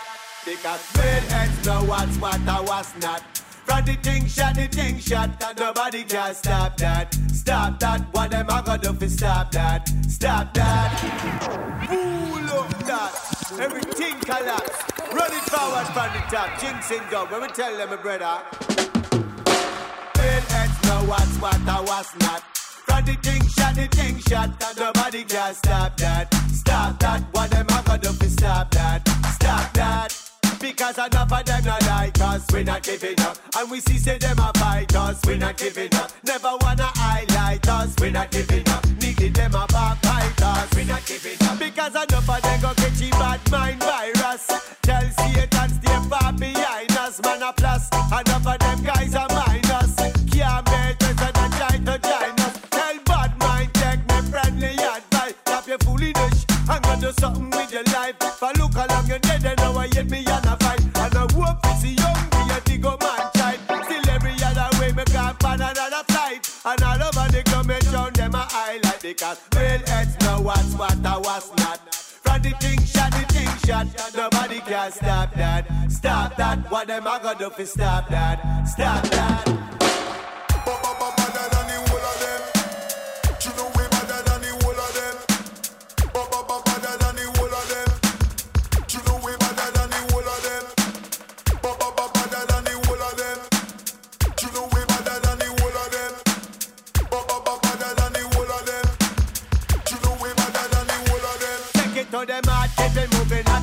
Because 0.46 0.96
real 0.96 1.24
heads 1.32 1.66
know 1.66 1.84
what's 1.84 2.18
what 2.18 2.48
I 2.48 2.62
was 2.62 2.94
not. 3.02 3.22
From 3.66 3.86
the 3.86 3.96
thing 3.96 4.26
shot, 4.28 4.56
the 4.56 4.68
thing 4.68 4.98
shot, 5.00 5.30
and 5.44 5.60
nobody 5.60 6.04
can 6.04 6.34
stop 6.34 6.78
that. 6.78 7.14
Stop 7.32 7.80
that, 7.80 8.02
what 8.14 8.32
them 8.32 8.48
a 8.50 8.64
gonna 8.64 8.78
do 8.82 8.94
fi 8.94 9.08
stop 9.08 9.52
that? 9.52 9.90
Stop 10.08 10.54
that. 10.54 11.88
Pull 11.88 12.60
up 12.60 12.70
that. 12.86 13.12
Everything 13.60 14.20
collapse. 14.22 14.84
Run 15.14 15.32
it 15.32 15.46
forward 15.52 15.88
from 15.96 16.10
the 16.16 16.24
top. 16.32 16.50
Jinxing 16.60 17.10
go. 17.10 17.26
When 17.26 17.42
we 17.42 17.48
tell 17.48 17.76
them, 17.78 17.90
my 17.90 17.96
brother. 17.98 18.42
Real 20.18 20.44
heads 20.52 20.84
know 20.84 21.02
what's 21.10 21.38
what 21.38 21.68
I 21.68 21.82
was 21.82 22.16
not. 22.20 22.57
The 23.08 23.14
thing 23.14 23.48
shot, 23.48 23.74
the 23.74 23.88
thing 23.88 24.20
shot, 24.20 24.50
and 24.68 24.78
nobody 24.78 25.24
can 25.24 25.56
stop 25.56 25.96
that. 25.96 26.28
Stop 26.52 27.00
that, 27.00 27.24
what 27.32 27.50
them 27.50 27.66
a 27.68 27.82
gonna 27.86 28.00
do 28.00 28.12
fi 28.12 28.28
stop 28.28 28.70
that? 28.72 29.08
Stop 29.32 29.74
that. 29.76 30.14
Because 30.60 30.98
enough 30.98 31.32
of 31.32 31.46
them 31.46 31.64
not 31.64 31.82
like 31.84 32.20
us, 32.20 32.46
we 32.52 32.66
not 32.66 32.84
giving 32.84 33.18
up. 33.22 33.38
And 33.58 33.72
we 33.72 33.80
see 33.80 33.98
say 33.98 34.18
them 34.18 34.38
a 34.40 34.52
fight 34.60 34.94
us, 34.94 35.22
we 35.26 35.38
not 35.38 35.56
giving 35.56 35.96
up. 35.96 36.12
Never 36.26 36.52
wanna 36.60 36.92
highlight 36.96 37.66
us, 37.70 37.96
we 38.02 38.12
not 38.12 38.30
giving 38.30 38.68
up. 38.68 38.86
Needed 39.00 39.36
them 39.36 39.56
a 39.56 39.66
backbite 39.68 40.42
us, 40.42 40.68
we 40.76 40.84
not 40.84 41.06
giving 41.06 41.48
up. 41.48 41.58
Because 41.58 41.96
enough 41.96 42.30
of 42.30 42.42
them 42.42 42.60
go 42.60 42.74
catch 42.74 43.02
a 43.02 43.10
bad 43.12 43.40
mind 43.50 43.84
virus. 43.84 44.48
Tell 44.82 45.10
Satan 45.16 45.70
stay 45.70 46.10
far 46.10 46.34
behind 46.34 46.92
us, 46.92 47.22
man 47.24 47.42
a 47.42 47.54
plus. 47.54 47.88
Enough 47.88 48.48
of 48.48 48.60
them 48.60 48.84
guys 48.84 49.16
are 49.16 49.28
minus. 49.30 49.47
Something 57.20 57.50
with 57.50 57.72
your 57.72 57.84
life. 57.96 58.16
For 58.40 58.52
look 58.58 58.76
along 58.76 59.08
your 59.08 59.20
dead 59.20 59.46
and 59.46 59.58
now 59.58 59.78
I 59.78 59.88
hate 59.88 60.10
me 60.10 60.20
and 60.26 60.46
a 60.46 60.56
fight. 60.58 60.82
And 60.82 61.16
I 61.16 61.28
hope 61.34 61.60
it's 61.64 61.84
a 61.84 61.88
young 61.88 62.22
be 62.32 62.42
a 62.54 62.62
big 62.66 62.86
old 62.86 63.02
man 63.02 63.30
child. 63.36 63.60
Still 63.86 64.10
every 64.10 64.36
other 64.44 64.70
way 64.80 64.92
me 64.92 65.04
can't 65.06 65.40
find 65.40 65.62
another 65.62 66.04
flight. 66.08 66.42
And 66.66 66.84
all 66.84 67.04
over 67.04 67.28
the 67.32 67.42
me 67.68 67.80
show 67.92 68.10
them 68.10 68.36
a 68.36 68.46
highlight 68.50 69.02
because 69.02 69.40
real 69.56 69.82
heads 69.88 70.18
know 70.22 70.42
what's 70.42 70.74
what 70.76 71.06
I 71.06 71.18
was 71.18 71.52
not. 71.58 71.80
From 71.94 72.42
the 72.42 72.52
thing 72.60 72.82
shot, 72.84 73.12
the 73.12 73.26
thing 73.34 73.50
shot, 73.66 73.88
nobody 74.16 74.60
can 74.60 74.92
stop 74.92 75.34
that. 75.36 75.66
Stop 75.92 76.36
that, 76.38 76.72
what 76.72 76.88
them 76.88 77.08
a 77.08 77.20
gonna 77.22 77.40
do 77.40 77.50
fi 77.50 77.64
stop 77.64 78.10
that? 78.10 78.66
Stop 78.66 79.04
that. 79.10 80.27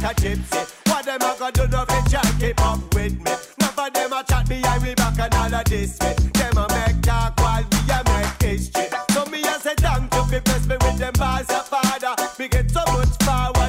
A 0.05 0.14
gypsy. 0.14 0.61
What 0.88 1.05
them 1.05 1.23
a 1.23 1.37
gonna 1.38 1.53
do 1.53 1.69
no 1.69 1.85
fi 1.87 2.01
keep 2.38 2.61
up 2.61 2.95
with 2.95 3.19
me. 3.25 3.33
None 3.59 3.79
of 3.79 3.93
them 3.93 4.12
a 4.12 4.23
chat 4.25 4.49
behind 4.49 4.83
me 4.83 4.95
back 4.95 5.19
and 5.19 5.35
all 5.35 5.55
of 5.55 5.64
this 5.64 5.99
me. 6.01 6.12
Them 6.33 6.59
a 6.59 6.67
make 6.69 7.03
talk 7.03 7.40
while 7.40 7.64
we 7.64 7.79
a 7.90 8.03
make 8.05 8.43
history. 8.43 8.87
So 9.12 9.25
me 9.27 9.40
a 9.40 9.59
say 9.61 9.75
thank 9.77 10.14
you 10.14 10.25
fi 10.25 10.40
bless 10.40 10.67
me 10.67 10.77
with 10.83 10.99
them 10.99 11.12
bars 11.19 11.49
of 11.51 11.67
father. 11.69 12.14
Me 12.38 12.49
get 12.49 12.71
so 12.71 12.83
much 12.93 13.14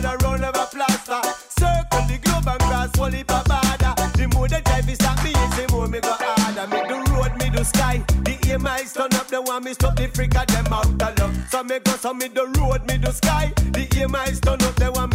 around 0.05 0.43
of 0.43 0.55
a 0.55 0.65
plaster. 0.65 1.21
Circle 1.57 2.05
the 2.07 2.19
globe 2.21 2.47
and 2.47 2.61
cross 2.61 2.91
holy 2.95 3.23
babada. 3.23 3.95
The 4.13 4.27
more 4.33 4.47
they 4.47 4.61
drive 4.61 4.89
is 4.89 4.97
stop 4.97 5.23
me 5.23 5.31
easy, 5.31 5.65
more 5.71 5.87
me 5.87 5.99
go 5.99 6.15
harder. 6.19 6.67
Me 6.67 6.81
do 6.87 6.97
road, 7.13 7.31
me 7.39 7.49
do 7.49 7.63
sky. 7.63 8.03
The 8.23 8.37
aim 8.51 8.67
I 8.67 8.83
turn 8.83 9.13
up, 9.13 9.27
they 9.27 9.39
want 9.39 9.65
me 9.65 9.73
stop 9.73 9.95
the 9.95 10.07
freak 10.07 10.35
of 10.35 10.47
them 10.47 10.67
out 10.71 10.85
of 10.85 11.19
luck. 11.19 11.33
So 11.49 11.63
me 11.63 11.79
go 11.79 11.91
so 11.93 12.13
me 12.13 12.27
do 12.27 12.45
road, 12.59 12.85
me 12.87 12.97
do 12.97 13.11
sky. 13.11 13.51
The 13.71 13.87
aim 14.01 14.15
I 14.15 14.31
turn 14.43 14.61
up, 14.61 14.75
they 14.75 14.89
want 14.89 15.14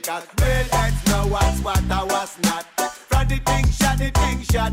because 0.00 0.26
real 0.40 0.64
heads 0.72 1.06
know 1.06 1.26
what's 1.28 1.60
what 1.60 1.90
I 1.90 2.04
was 2.04 2.38
not. 2.44 2.64
From 3.08 3.28
the 3.28 3.36
thing 3.36 3.66
shot, 3.68 3.98
the 3.98 4.10
thing 4.10 4.40
shot, 4.42 4.72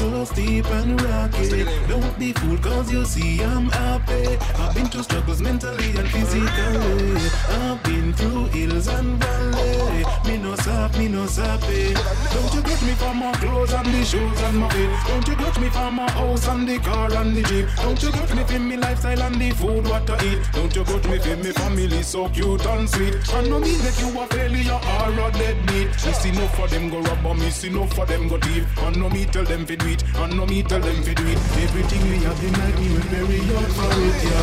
so 0.00 0.24
steep 0.24 0.64
and 0.70 1.00
rocky. 1.02 1.64
Don't 1.86 2.18
be 2.18 2.32
fooled 2.32 2.62
cause 2.62 2.90
you 2.90 3.04
see 3.04 3.42
I'm 3.42 3.68
happy. 3.68 4.38
I've 4.56 4.74
been 4.74 4.86
through 4.86 5.02
struggles 5.02 5.42
mentally 5.42 5.90
and 6.00 6.08
physically. 6.08 7.16
I've 7.60 7.82
been 7.82 8.14
through 8.14 8.46
hills 8.46 8.88
and 8.88 9.22
valleys, 9.22 10.06
me 10.26 10.38
no 10.38 10.54
stop, 10.56 10.96
me 10.96 11.08
no 11.08 11.26
happy. 11.26 11.92
Don't 12.32 12.54
you 12.54 12.62
grudge 12.62 12.82
me 12.82 12.94
for 12.94 13.14
my 13.14 13.32
clothes 13.32 13.72
and 13.74 13.88
the 13.94 14.02
shoes 14.04 14.40
and 14.42 14.56
my 14.56 14.68
feet. 14.70 14.90
Don't 15.06 15.28
you 15.28 15.36
grudge 15.36 15.58
me 15.58 15.68
for 15.68 15.90
my 15.90 16.10
house 16.12 16.48
and 16.48 16.66
the 16.66 16.78
car 16.78 17.12
and 17.12 17.36
the 17.36 17.42
jeep. 17.42 17.66
Don't 17.76 18.02
you 18.02 18.10
grudge 18.10 18.34
me 18.34 18.44
for 18.44 18.58
me 18.58 18.76
lifestyle 18.78 19.22
and 19.22 19.34
the 19.34 19.50
food 19.50 19.84
what 19.86 20.08
I 20.08 20.24
eat. 20.24 20.40
Don't 20.54 20.74
you 20.74 20.84
grudge 20.84 21.08
me 21.08 21.18
for 21.18 21.36
me 21.36 21.52
family 21.52 22.02
so 22.02 22.28
cute 22.30 22.64
and 22.64 22.88
sweet. 22.88 23.14
And 23.34 23.50
no 23.50 23.58
me 23.60 23.76
make 23.84 24.00
you 24.00 24.18
a 24.18 24.26
failure 24.28 24.80
or 24.96 25.12
a 25.12 25.30
deadbeat. 25.32 25.88
Me 26.06 26.12
see 26.20 26.32
no 26.32 26.46
for 26.56 26.68
them 26.68 26.88
go 26.88 27.00
rob, 27.02 27.36
me 27.36 27.50
see 27.50 27.68
no 27.68 27.86
for 27.86 28.06
them 28.06 28.28
go 28.28 28.38
deep. 28.38 28.64
And 28.78 28.96
no 28.96 29.10
me 29.10 29.26
tell 29.26 29.44
them 29.44 29.66
fi 29.66 29.76
it, 29.90 30.02
and 30.16 30.36
no 30.36 30.46
me 30.46 30.62
tell 30.62 30.80
them 30.80 31.02
fi 31.02 31.14
do 31.14 31.26
it. 31.26 31.38
Everything 31.64 32.02
me 32.10 32.18
have 32.24 32.38
been 32.40 32.54
like 32.62 32.78
me 32.80 32.88
went 32.94 33.10
very 33.14 33.40
hard 33.50 33.70
for 33.76 33.90
it, 34.08 34.18
yo. 34.30 34.42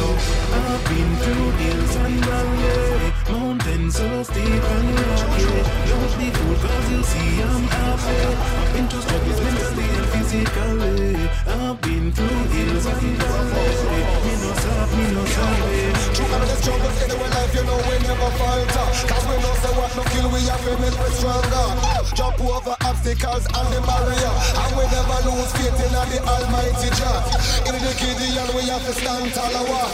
I've 0.59 0.83
been 0.89 1.11
through 1.23 1.51
hills 1.61 1.95
and 2.03 2.17
valleys, 2.25 3.13
mountains 3.31 3.95
so 3.95 4.23
steep 4.23 4.63
and 4.75 4.89
rocky. 4.99 5.45
Don't 5.89 6.13
be 6.19 6.27
fooled 6.35 6.59
'cause 6.61 6.87
you 6.91 7.01
see 7.11 7.31
I'm 7.49 7.63
happy. 7.75 8.17
I've 8.59 8.73
been 8.73 8.87
through 8.89 9.01
struggles 9.01 9.39
mentally 9.45 10.06
physically. 10.27 11.15
I've 11.47 11.79
been 11.81 12.11
through 12.11 12.43
hills 12.51 12.85
and 12.85 13.17
valleys. 13.17 13.81
Me 13.87 14.33
no 14.43 14.51
stop, 14.59 14.89
me 14.91 15.05
no 15.15 15.23
stop. 15.25 16.15
True 16.15 16.35
of 16.35 16.41
the 16.43 16.55
struggles 16.59 16.97
anyway 17.03 17.29
life, 17.31 17.53
you 17.55 17.63
know 17.63 17.79
we 17.87 17.95
never 18.03 18.31
falter. 18.35 18.87
Cause 19.07 19.25
we 19.27 19.35
know 19.39 19.53
say 19.63 19.73
what 19.79 19.91
no 19.95 20.03
kill 20.11 20.27
we 20.31 20.41
have 20.51 20.63
to 20.67 20.73
make 20.83 20.97
we 20.99 21.09
stronger. 21.15 21.67
Jump 22.15 22.39
over 22.41 22.75
obstacles 22.83 23.45
and 23.47 23.67
the 23.71 23.79
barrier. 23.87 24.33
And 24.63 24.71
we 24.75 24.83
never 24.91 25.19
lose 25.31 25.51
faith 25.55 25.79
in 25.79 25.91
the 25.95 26.19
Almighty 26.27 26.89
Jah. 26.97 27.23
In 27.67 27.75
the 27.79 27.93
Gideon 27.95 28.47
we 28.55 28.67
have 28.67 28.83
to 28.83 28.93
stand 28.93 29.31
taller. 29.31 29.87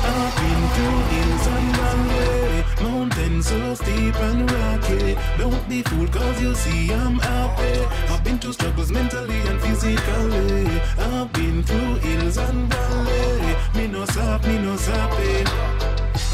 I've 0.00 0.32
been 0.40 0.62
through 0.72 1.00
hills 1.12 1.46
and 1.52 1.68
valleys, 1.76 2.49
mountains 2.82 3.46
so 3.48 3.74
steep 3.74 4.14
and 4.16 4.50
rocky. 4.50 5.16
Don't 5.38 5.68
be 5.68 5.82
fooled 5.82 6.12
cause 6.12 6.40
you 6.40 6.54
see 6.54 6.92
I'm 6.92 7.18
happy. 7.18 7.84
I've 8.12 8.22
been 8.24 8.38
through 8.38 8.52
struggles 8.54 8.90
mentally 8.90 9.40
and 9.48 9.60
physically. 9.60 10.66
I've 10.98 11.32
been 11.32 11.62
through 11.62 11.94
hills 11.96 12.36
and 12.36 12.72
valleys. 12.72 13.56
Me 13.74 13.86
no 13.86 14.04
stop, 14.06 14.44
me 14.46 14.58
no 14.58 14.76
happy. 14.76 15.44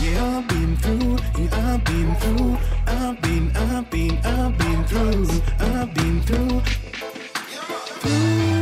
Yeah, 0.01 0.39
I've 0.39 0.49
been 0.49 0.77
through, 0.77 1.17
yeah, 1.43 1.75
I've 1.75 1.85
been 1.85 2.15
through, 2.17 2.59
I've 2.87 3.21
been, 3.23 3.57
I've 3.57 3.91
been, 3.91 4.19
I've 4.25 4.59
been 4.59 4.85
through, 4.85 5.29
I've 5.59 5.95
been 5.95 6.21
through. 6.23 6.61
Through. 8.01 8.56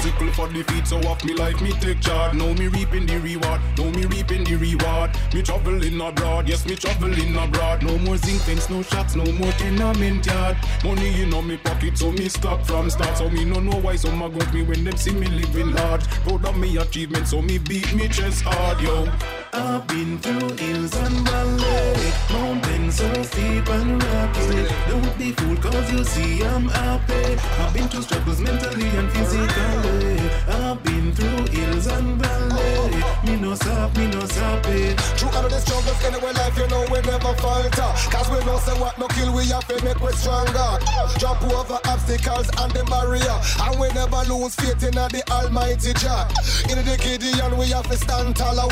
Sickle 0.00 0.32
for 0.32 0.48
defeat, 0.52 0.86
so 0.86 0.98
off 1.08 1.24
me 1.24 1.34
like 1.34 1.60
me 1.60 1.72
take 1.72 2.00
charge. 2.00 2.34
Know 2.34 2.54
me 2.54 2.68
reaping 2.68 3.06
the 3.06 3.18
reward, 3.20 3.60
know 3.76 3.90
me 3.90 4.04
reaping 4.06 4.44
the 4.44 4.56
reward. 4.56 5.10
Me 5.34 5.42
traveling 5.42 6.00
abroad, 6.00 6.48
yes, 6.48 6.66
me 6.66 6.74
traveling 6.74 7.36
abroad. 7.36 7.82
No 7.82 7.98
more 7.98 8.16
zinc 8.16 8.40
fence, 8.42 8.68
no 8.70 8.82
shots, 8.82 9.14
no 9.14 9.24
more 9.32 9.52
tenement 9.52 10.26
yard. 10.26 10.56
Money 10.84 11.22
in 11.22 11.34
on 11.34 11.46
me 11.46 11.56
pocket, 11.58 11.96
so 11.96 12.10
me 12.12 12.28
stop 12.28 12.64
from 12.66 12.90
start. 12.90 13.16
So 13.18 13.28
me 13.30 13.44
no 13.44 13.60
know 13.60 13.78
why 13.80 13.96
some 13.96 14.22
a 14.22 14.28
got 14.28 14.52
me 14.54 14.62
when 14.62 14.84
them 14.84 14.96
see 14.96 15.12
me 15.12 15.26
living 15.26 15.72
large. 15.72 16.06
Proud 16.24 16.44
of 16.46 16.56
me 16.56 16.76
achievement, 16.76 17.28
so 17.28 17.42
me 17.42 17.58
beat 17.58 17.92
me 17.94 18.08
chest 18.08 18.42
hard, 18.42 18.80
yo. 18.80 19.39
I've 19.52 19.86
been 19.88 20.18
through 20.18 20.56
hills 20.56 20.94
and 20.96 21.28
valleys, 21.28 22.14
mountains 22.30 22.96
so 22.96 23.22
steep 23.24 23.68
and 23.68 24.02
rocky. 24.02 24.68
Don't 24.88 25.18
be 25.18 25.32
fooled 25.32 25.60
cause 25.60 25.92
you 25.92 26.04
see 26.04 26.44
I'm 26.44 26.68
happy. 26.68 27.36
I've 27.58 27.74
been 27.74 27.88
through 27.88 28.02
struggles 28.02 28.40
mentally 28.40 28.88
and 28.88 29.10
physically. 29.10 30.18
I've 30.48 30.82
through 31.12 31.46
hills 31.48 31.86
and 31.86 32.20
valleys. 32.20 33.04
Me 33.24 33.36
no 33.36 33.54
stop, 33.54 33.96
me 33.96 34.06
no 34.08 34.20
stop 34.26 34.66
it. 34.66 35.00
Through 35.18 35.30
all 35.30 35.44
of 35.44 35.50
the 35.50 35.60
struggles 35.60 36.04
anyway 36.04 36.32
life, 36.32 36.56
you 36.56 36.66
know 36.68 36.84
we 36.90 37.00
never 37.02 37.34
falter. 37.40 37.90
Cause 38.10 38.28
we 38.30 38.38
know 38.44 38.58
say 38.58 38.78
what 38.80 38.98
no 38.98 39.06
kill 39.08 39.34
we 39.34 39.46
have 39.48 39.66
to 39.68 39.84
make 39.84 40.00
we 40.00 40.12
stronger. 40.12 40.78
Jump 41.18 41.42
over 41.44 41.78
obstacles 41.84 42.48
and 42.58 42.72
the 42.72 42.84
barrier. 42.84 43.36
And 43.64 43.80
we 43.80 43.88
never 43.92 44.22
lose 44.30 44.54
faith 44.56 44.82
in 44.82 44.94
the 44.94 45.22
Almighty 45.30 45.92
Jah. 45.94 46.28
In 46.68 46.84
the 46.84 46.96
Gideon 46.96 47.56
we 47.58 47.66
have 47.70 47.88
to 47.88 47.96
stand 47.96 48.36
taller. 48.36 48.68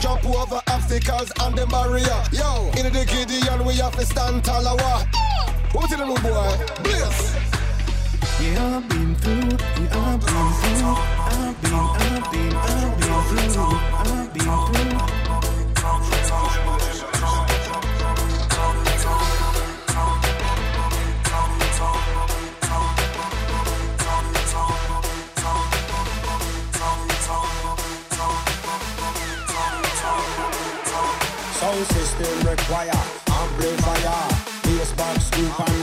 Jump 0.00 0.24
over 0.24 0.60
obstacles 0.68 1.32
and 1.40 1.56
the 1.56 1.66
barrier. 1.66 2.20
Yo, 2.32 2.70
in 2.78 2.92
the 2.92 3.04
Gideon 3.04 3.64
we 3.64 3.74
have 3.76 3.96
to 3.96 4.06
stand 4.06 4.44
taller. 4.44 4.76
What 5.72 5.92
in 5.92 5.98
the 6.00 6.06
new 6.06 6.18
boy? 6.18 6.82
Bliss. 6.82 7.49
Yeah, 8.40 8.76
I've 8.78 8.88
been 8.88 9.14
through, 9.16 9.34
yeah, 9.34 10.00
I've 10.00 10.20
been 10.24 10.52
through, 10.56 10.96
I've 11.28 11.60
been, 11.60 11.74
I've 11.74 12.32
been, 12.32 12.54
I've 12.56 12.80
been 13.28 13.50
through, 13.50 13.76
I've 13.92 14.32
been 14.32 14.40
through. 14.40 15.00
Sound 31.60 31.86
system 31.88 32.34
require 32.48 33.00
amplifier 33.28 34.28
Bass 34.62 34.92
box 34.92 35.24
scoop 35.26 35.60
and 35.60 35.79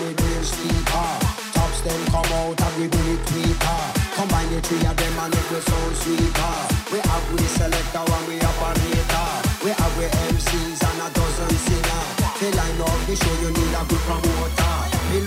the 4.58 4.68
three 4.68 4.88
of 4.90 4.98
them 4.98 5.20
and 5.20 5.34
make 5.34 5.50
the 5.50 5.62
sound 5.62 5.96
sweeter. 5.98 6.58
We 6.92 7.00
have 7.00 7.26
we 7.34 7.44
selector 7.46 8.02
and 8.02 8.26
we 8.28 8.42
operator. 8.42 9.30
We 9.64 9.72
have 9.72 9.94
we 9.98 10.06
MCs 10.34 10.82
and 10.82 11.02
a 11.06 11.08
dozen 11.14 11.54
singer. 11.66 12.04
To 12.40 12.46
line 12.58 12.82
up 12.82 13.00
the 13.06 13.16
show 13.16 13.36
you 13.42 13.52
need 13.54 13.74
a 13.78 13.82
good 13.86 14.04
promoter. 14.10 14.74
We 15.14 15.22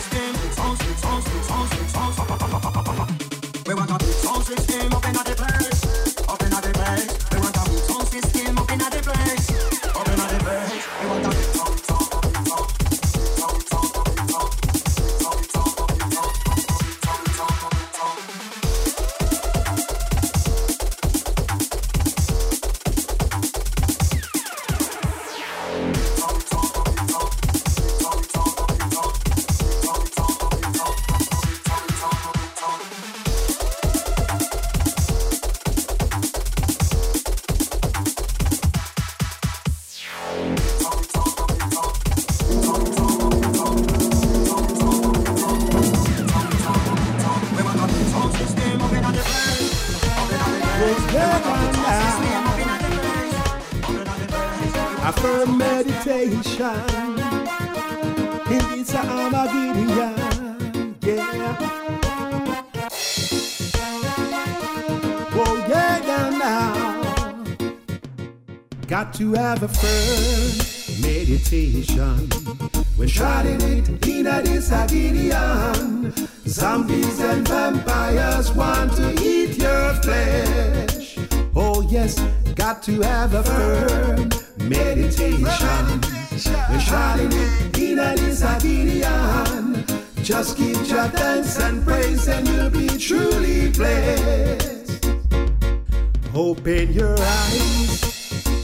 system, 0.00 0.32
big 0.32 0.52
sound, 0.52 0.78
big 0.78 0.98
sound, 0.98 1.93
A 69.64 69.68
firm 69.68 71.00
meditation. 71.00 72.28
When 72.96 73.08
shouting 73.08 73.62
it 73.62 74.06
in 74.06 74.26
a 74.26 74.42
a 74.42 76.12
Zombies 76.46 77.20
and 77.20 77.48
vampires 77.48 78.52
want 78.52 78.92
to 78.96 79.14
eat 79.22 79.56
your 79.56 79.94
flesh. 80.02 81.16
Oh 81.56 81.80
yes, 81.80 82.20
got 82.54 82.82
to 82.82 83.00
have 83.00 83.32
a 83.32 83.42
firm 83.42 84.28
meditation. 84.68 86.00
When 86.68 86.80
shouting 86.80 87.32
it 87.32 87.78
in 87.78 87.98
a 88.00 88.14
this. 88.16 88.42
Just 90.22 90.58
keep 90.58 90.76
your 90.88 91.08
thanks 91.08 91.58
and 91.58 91.82
praise 91.82 92.28
and 92.28 92.46
you'll 92.48 92.68
be 92.68 92.88
truly 92.98 93.70
blessed. 93.70 95.06
Open 96.34 96.92
your 96.92 97.16
eyes, 97.18 98.13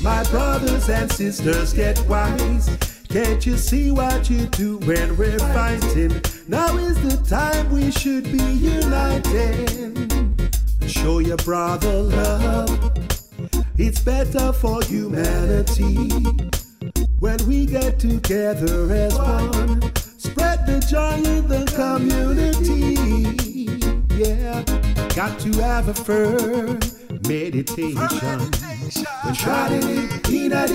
my 0.02 0.22
brothers 0.24 0.88
and 0.88 1.10
sisters, 1.10 1.72
get 1.72 2.00
wise. 2.08 2.68
Can't 3.08 3.44
you 3.44 3.56
see 3.56 3.90
what 3.90 4.30
you 4.30 4.46
do 4.46 4.78
when 4.78 5.16
we're 5.16 5.38
fighting? 5.38 6.22
Now 6.48 6.76
is 6.76 7.00
the 7.02 7.16
time 7.28 7.70
we 7.70 7.90
should 7.90 8.24
be 8.24 8.38
uniting. 8.38 10.38
Show 10.86 11.18
your 11.18 11.36
brother 11.38 12.02
love. 12.02 12.92
It's 13.76 14.00
better 14.00 14.52
for 14.52 14.82
humanity 14.82 16.08
when 17.18 17.38
we 17.46 17.66
get 17.66 17.98
together 17.98 18.92
as 18.92 19.18
one. 19.18 19.82
Spread 19.96 20.66
the 20.66 20.80
joy 20.88 21.16
in 21.28 21.48
the 21.48 21.64
community. 21.76 22.96
Yeah, 24.14 24.62
got 25.14 25.38
to 25.40 25.52
have 25.60 25.88
a 25.88 25.94
firm 25.94 26.78
meditation. 27.26 28.69
When 28.92 29.34
it 29.72 30.28
in 30.30 30.52
a 30.52 30.66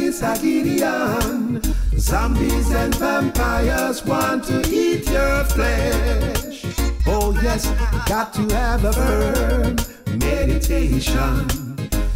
Gideon. 0.41 1.61
Zombies 1.97 2.71
and 2.71 2.95
vampires 2.95 4.05
want 4.05 4.45
to 4.45 4.61
eat 4.69 5.09
your 5.09 5.43
flesh. 5.43 6.65
Oh 7.07 7.37
yes, 7.43 7.69
got 8.07 8.33
to 8.35 8.47
have 8.55 8.85
a 8.85 8.93
firm 8.93 9.75
meditation. 10.17 11.47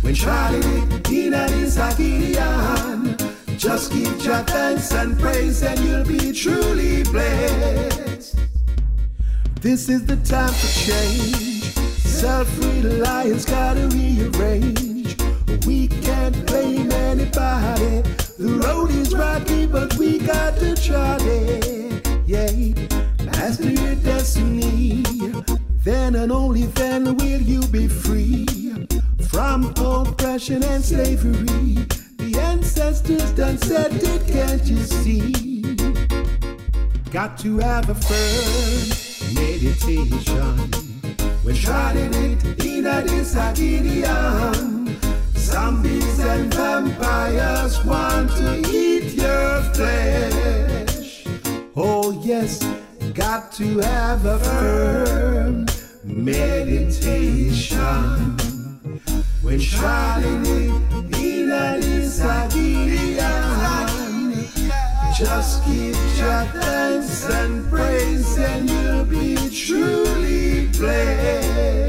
When 0.01 0.15
it 0.15 1.09
in 1.09 1.33
a 1.33 1.93
Gideon. 1.97 3.17
Just 3.57 3.91
give 3.91 4.23
your 4.23 4.43
thanks 4.43 4.93
and 4.93 5.19
praise 5.19 5.61
and 5.63 5.79
you'll 5.81 6.05
be 6.05 6.31
truly 6.31 7.03
blessed. 7.03 8.39
This 9.59 9.89
is 9.89 10.05
the 10.05 10.15
time 10.17 10.53
for 10.53 10.67
change. 10.79 11.73
Self-reliance 12.05 13.43
gotta 13.43 13.87
rearrange. 13.89 14.88
We 15.65 15.87
can't 15.87 16.45
blame 16.45 16.91
anybody. 16.91 18.01
The 18.37 18.61
road 18.63 18.91
is 18.91 19.13
rocky, 19.13 19.65
but 19.65 19.95
we 19.97 20.19
got 20.19 20.57
to 20.59 20.75
trot 20.75 21.21
it. 21.23 22.07
Yeah, 22.25 22.51
master 23.25 23.69
your 23.69 23.95
destiny. 23.95 25.03
Then 25.83 26.15
and 26.15 26.31
only 26.31 26.65
then 26.65 27.15
will 27.15 27.41
you 27.41 27.61
be 27.67 27.87
free 27.87 28.45
from 29.29 29.73
oppression 29.77 30.63
and 30.63 30.83
slavery. 30.83 31.85
The 32.17 32.39
ancestors 32.39 33.31
done 33.31 33.57
said 33.57 33.93
it, 33.93 34.27
can't 34.27 34.63
you 34.65 34.77
see? 34.77 35.75
Got 37.11 37.37
to 37.39 37.57
have 37.59 37.89
a 37.89 37.95
firm 37.95 39.33
meditation. 39.33 40.71
When 41.43 41.55
shrouded 41.55 42.13
it 42.13 42.65
in 42.65 42.85
a 42.85 43.03
Gideon. 43.55 44.58
Vampires 46.79 47.83
want 47.83 48.31
to 48.37 48.57
eat 48.73 49.13
your 49.15 49.61
flesh. 49.73 51.25
Oh 51.75 52.21
yes, 52.23 52.63
got 53.13 53.51
to 53.53 53.79
have 53.79 54.25
a 54.25 54.39
firm 54.39 55.65
meditation. 56.05 57.17
When 59.41 59.59
it 60.23 60.47
in 61.19 61.51
a. 61.51 61.79
Just 65.17 65.65
give 65.65 65.97
your 66.17 66.45
thanks 66.55 67.29
and 67.29 67.69
praise 67.69 68.37
and 68.37 68.69
you'll 68.69 69.03
be 69.03 69.35
truly 69.49 70.67
blessed. 70.67 71.88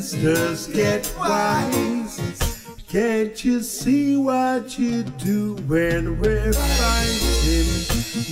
Sisters, 0.00 0.66
get 0.68 1.14
wise. 1.16 2.18
Can't 2.88 3.44
you 3.44 3.60
see 3.60 4.16
what 4.16 4.78
you 4.78 5.02
do 5.02 5.54
when 5.66 6.18
we're 6.20 6.52
fighting? 6.52 7.68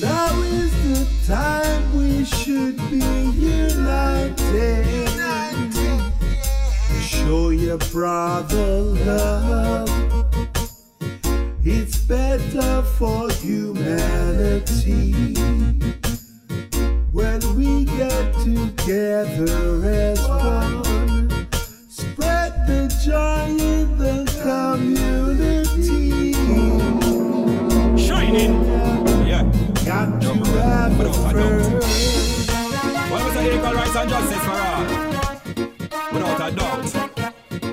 Now 0.00 0.40
is 0.42 0.72
the 0.88 1.32
time 1.32 1.96
we 1.96 2.24
should 2.24 2.76
be 2.90 3.04
united. 3.38 5.08
Show 7.00 7.50
your 7.50 7.78
brother 7.78 8.80
love. 8.80 9.90
It's 11.64 11.98
better 11.98 12.82
for 12.82 13.30
humanity 13.30 15.12
when 17.12 17.40
we 17.56 17.84
get 17.84 18.34
together 18.42 19.84
as 19.84 20.28
one. 20.28 20.91
Spread 23.03 23.59
the 23.98 24.14
community. 24.44 26.34
Shining. 27.98 28.55
Yeah. 29.26 29.42
Got 29.84 30.22
to 30.22 30.34
have 30.61 31.00
a. 31.00 31.03
When 33.11 33.24
we 33.24 33.30
say 33.32 33.57
equal 33.57 33.72
rights 33.72 33.96
and 33.96 34.09
justice 34.09 34.44
for 34.44 34.53
all, 34.53 34.84
without 36.12 36.42
a 36.46 36.55
doubt, 36.55 36.86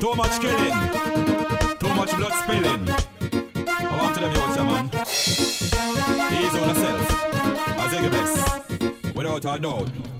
too 0.02 0.14
much 0.16 0.36
killing, 0.42 0.78
too 1.78 1.94
much 1.94 2.12
blood 2.18 2.34
spilling. 2.42 2.90
I 3.70 3.98
want 4.02 4.16
to 4.16 4.22
them 4.22 4.34
you 4.34 4.42
say, 4.56 4.64
man. 4.64 4.86
Ease 6.34 6.56
on 6.56 6.62
yourself. 6.70 7.06
I 7.78 7.88
say 7.92 8.02
your 8.02 8.12
best, 8.12 9.16
without 9.16 9.46
a 9.46 9.60
doubt. 9.62 10.19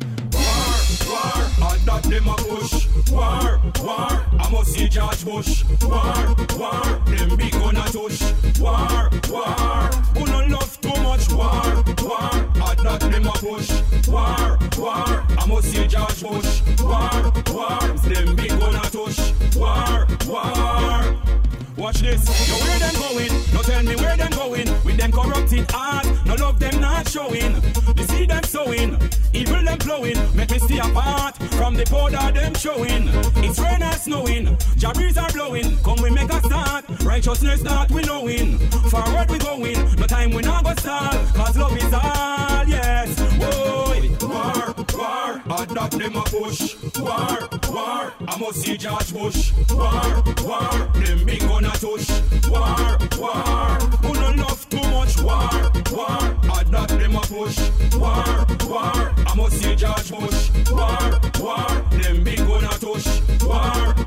War, 1.10 1.72
and 1.72 1.82
that 1.88 2.04
them 2.04 2.28
a 2.28 2.36
push. 2.36 2.88
War, 3.12 3.60
war, 3.82 4.26
I 4.40 4.50
must 4.52 4.74
see 4.74 4.88
George 4.88 5.26
Bush. 5.26 5.66
War, 5.82 6.36
war, 6.58 7.02
them 7.06 7.36
big 7.36 7.52
gonna 7.54 7.86
tush. 7.86 8.22
War, 8.60 9.10
war, 9.30 9.90
who 10.14 10.26
no 10.26 10.40
love 10.56 10.80
too 10.82 11.02
much. 11.02 11.32
War, 11.32 11.84
war, 12.04 12.32
and 12.34 12.80
that 12.86 13.00
them 13.00 13.26
a 13.26 13.32
push. 13.32 13.72
War, 14.08 14.60
war, 14.78 15.26
I 15.38 15.46
must 15.48 15.72
see 15.72 15.88
George 15.88 16.22
Bush. 16.22 16.62
War, 16.82 17.34
war, 17.54 17.80
them 17.80 18.36
big 18.36 18.50
gonna 18.60 18.82
tush. 18.92 19.34
War, 19.56 20.08
war. 20.28 21.39
Watch 21.80 22.02
this, 22.02 22.50
yo 22.50 22.56
where 22.56 22.78
them 22.80 22.94
going? 22.96 23.54
No 23.54 23.62
tell 23.62 23.82
me 23.84 23.96
where 23.96 24.18
them 24.18 24.32
going. 24.32 24.68
With 24.84 24.98
them 24.98 25.14
corrupted 25.14 25.72
heart, 25.72 26.06
no 26.26 26.36
love 26.36 26.60
them 26.60 26.82
not 26.82 27.08
showing. 27.08 27.56
You 27.96 28.04
see 28.04 28.26
them 28.26 28.44
sowing, 28.44 29.00
evil 29.34 29.64
them 29.64 29.80
flowing. 29.80 30.18
Make 30.36 30.52
me 30.52 30.60
stay 30.60 30.80
apart 30.80 31.38
from 31.38 31.76
the 31.76 31.86
powder 31.86 32.38
them 32.38 32.54
showing. 32.56 33.08
It's 33.46 33.60
rain 33.60 33.82
and 33.82 33.96
snowing, 33.96 34.58
jabries 34.76 35.18
are 35.18 35.32
blowing. 35.32 35.78
Come 35.78 36.02
we 36.02 36.10
make 36.10 36.30
a 36.30 36.42
start, 36.42 36.84
righteousness 37.04 37.62
that 37.62 37.90
we 37.92 38.02
knowing. 38.02 38.58
Forward 38.92 39.32
we 39.32 39.38
going, 39.38 39.96
no 39.96 40.06
time 40.06 40.32
we 40.32 40.42
not 40.42 40.66
go 40.66 40.74
start. 40.76 41.16
Cause 41.34 41.58
love 41.58 41.78
is 41.78 41.94
all, 41.94 42.68
yes. 42.68 43.18
Whoa, 43.40 44.28
war, 44.28 44.76
war, 44.98 45.42
and 45.60 45.70
that 45.78 45.92
them 45.92 46.16
a 46.18 46.24
push. 46.24 46.76
War, 47.00 47.49
war, 47.80 48.14
I 48.28 48.38
must 48.40 48.62
see 48.62 48.78
George 48.78 49.14
Bush. 49.14 49.54
War, 49.72 50.24
war, 50.48 50.72
them 51.04 51.26
big 51.26 51.42
gonna 51.42 51.72
tush. 51.84 52.10
War, 52.50 52.98
war, 53.18 53.80
who 54.02 54.14
no 54.14 54.30
love 54.44 54.70
too 54.70 54.86
much. 54.96 55.22
War, 55.22 55.72
war, 55.92 56.22
and 56.58 56.74
that 56.74 56.90
them 56.90 57.16
a 57.16 57.22
push. 57.22 57.58
War, 57.96 58.48
war, 58.72 59.14
I 59.30 59.34
must 59.36 59.58
see 59.62 59.76
George 59.76 60.10
Bush. 60.12 60.42
War, 60.72 61.22
war, 61.40 61.70
them 62.02 62.24
big 62.24 62.40
gonna. 62.40 62.70
War, 62.82 63.20
war. 63.48 63.99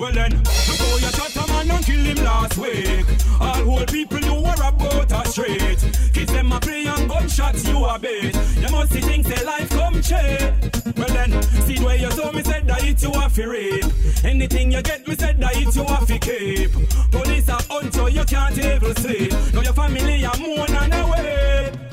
Well 0.00 0.12
then, 0.12 0.30
before 0.30 0.98
you 0.98 1.12
shut 1.12 1.36
a 1.36 1.46
man 1.52 1.70
and 1.70 1.84
kill 1.84 2.00
him 2.00 2.24
last 2.24 2.56
week. 2.56 3.04
All 3.38 3.64
whole 3.64 3.84
people 3.84 4.18
you 4.20 4.32
were 4.32 4.54
about 4.54 5.12
a 5.12 5.28
straight. 5.28 5.78
Kids 6.14 6.32
them 6.32 6.52
a 6.52 6.58
play 6.58 6.86
and 6.86 7.06
gunshots 7.06 7.68
you 7.68 7.84
a 7.84 7.98
bait. 7.98 8.34
You 8.56 8.70
must 8.70 8.92
see 8.92 9.02
things 9.02 9.26
say 9.26 9.44
life 9.44 9.68
come 9.68 10.00
cheap. 10.00 10.96
Well 10.96 11.08
then, 11.08 11.42
see 11.42 11.84
way 11.84 12.00
you 12.00 12.10
saw 12.12 12.32
me 12.32 12.42
said 12.42 12.66
that 12.66 12.82
it 12.82 13.02
you 13.02 13.10
a 13.10 13.28
fi 13.28 13.44
rape. 13.44 14.24
Anything 14.24 14.72
you 14.72 14.80
get 14.80 15.06
me 15.06 15.14
said 15.16 15.38
that 15.38 15.54
it 15.56 15.76
you 15.76 15.82
a 15.82 16.06
fi 16.06 16.18
keep. 16.18 16.72
Police 17.10 17.50
are 17.50 17.60
on 17.68 17.92
you, 17.92 18.20
you 18.20 18.24
can't 18.24 18.56
even 18.56 18.96
sleep. 18.96 19.32
Now 19.52 19.60
your 19.60 19.74
family 19.74 20.24
are 20.24 20.38
mourn 20.38 20.76
and 20.76 20.94
away. 20.94 21.89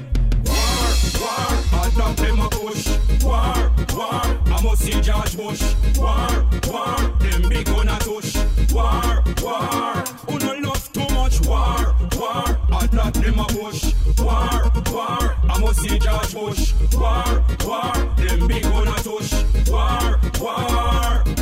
War, 1.28 1.50
I 1.84 1.90
drop 1.94 2.16
them 2.16 2.40
a 2.40 2.48
push. 2.50 2.88
War, 3.24 3.72
war, 3.96 4.24
I 4.46 4.62
must 4.64 4.82
see 4.84 5.02
George 5.02 5.36
Bush. 5.36 5.62
War, 5.98 6.30
war, 6.70 6.98
them 7.20 7.50
big 7.50 7.66
gonna 7.66 8.00
tush. 8.00 8.34
War, 8.72 9.24
war, 9.44 9.96
who 10.28 10.40
no 10.40 10.54
love 10.68 10.92
too 10.94 11.08
much. 11.14 11.46
War, 11.46 11.96
war, 12.18 12.58
I 12.72 12.88
drop 12.88 13.14
them 13.14 13.40
a 13.40 13.46
push. 13.46 13.94
War, 14.20 14.72
war, 14.94 15.36
I 15.50 15.60
must 15.60 15.82
see 15.82 16.00
George 16.00 16.34
Bush. 16.34 16.74
War, 16.94 17.44
war, 17.66 17.94
them 18.16 18.48
big 18.48 18.64
gonna 18.64 18.96
tush. 19.04 19.34
War, 19.70 20.20
war. 20.40 21.37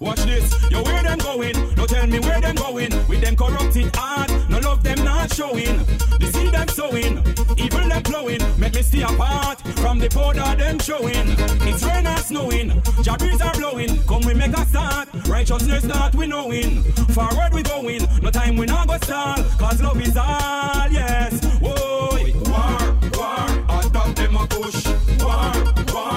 Watch 0.00 0.22
this, 0.22 0.54
yo, 0.70 0.82
where 0.84 1.02
them 1.02 1.18
going? 1.18 1.74
No 1.74 1.84
tell 1.84 2.06
me 2.06 2.20
where 2.20 2.40
them 2.40 2.54
going. 2.54 2.90
With 3.08 3.20
them 3.20 3.34
corrupted 3.34 3.94
heart, 3.96 4.30
no 4.48 4.60
love 4.60 4.84
them 4.84 5.04
not 5.04 5.32
showing. 5.32 5.76
The 6.20 6.30
seed 6.32 6.52
them 6.52 6.68
sowing, 6.68 7.18
evil 7.58 7.88
them 7.88 8.02
blowing. 8.04 8.40
Make 8.60 8.74
me 8.74 8.82
stay 8.82 9.02
apart 9.02 9.60
from 9.80 9.98
the 9.98 10.08
powder 10.08 10.54
them 10.56 10.78
showing. 10.78 11.26
It's 11.66 11.82
rain 11.82 12.06
and 12.06 12.20
snowing, 12.20 12.70
jabbies 13.02 13.40
are 13.44 13.52
blowing. 13.54 14.00
Come 14.06 14.22
we 14.22 14.34
make 14.34 14.56
a 14.56 14.64
start, 14.66 15.08
righteousness 15.26 15.82
that 15.84 16.14
we 16.14 16.28
knowing. 16.28 16.84
Forward 17.12 17.52
we 17.52 17.62
going, 17.64 18.06
no 18.22 18.30
time 18.30 18.56
we 18.56 18.66
not 18.66 18.86
go 18.86 18.98
stall. 18.98 19.42
Cause 19.58 19.82
love 19.82 20.00
is 20.00 20.16
all, 20.16 20.88
yes. 20.92 21.44
Whoa, 21.60 22.10
war, 22.46 22.78
war, 23.18 23.48
on 23.68 23.90
top 23.92 24.14
them 24.14 24.36
a 24.36 24.46
push. 24.46 24.86
War, 25.18 25.52
war, 25.92 26.07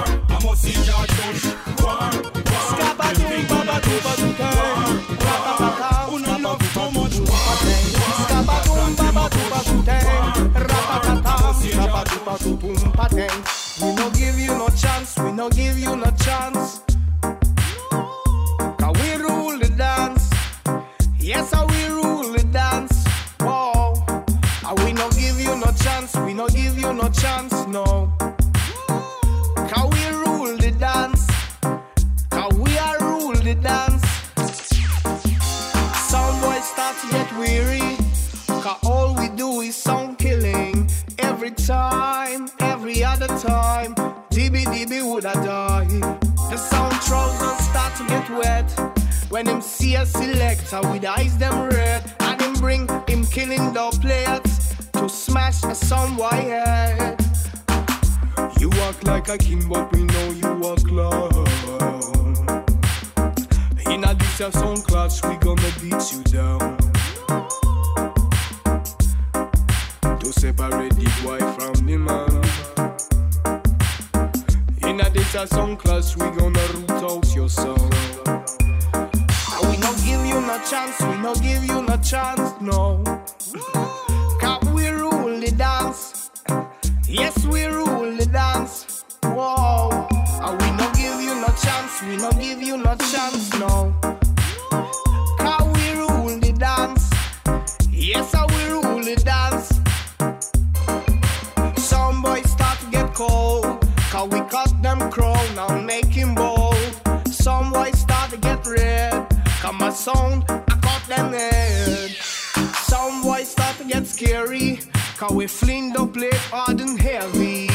we 115.42 115.48
fling 115.48 115.92
the 115.92 116.06
plate 116.06 116.44
hard 116.52 116.80
and 116.80 117.00
heavy. 117.00 117.66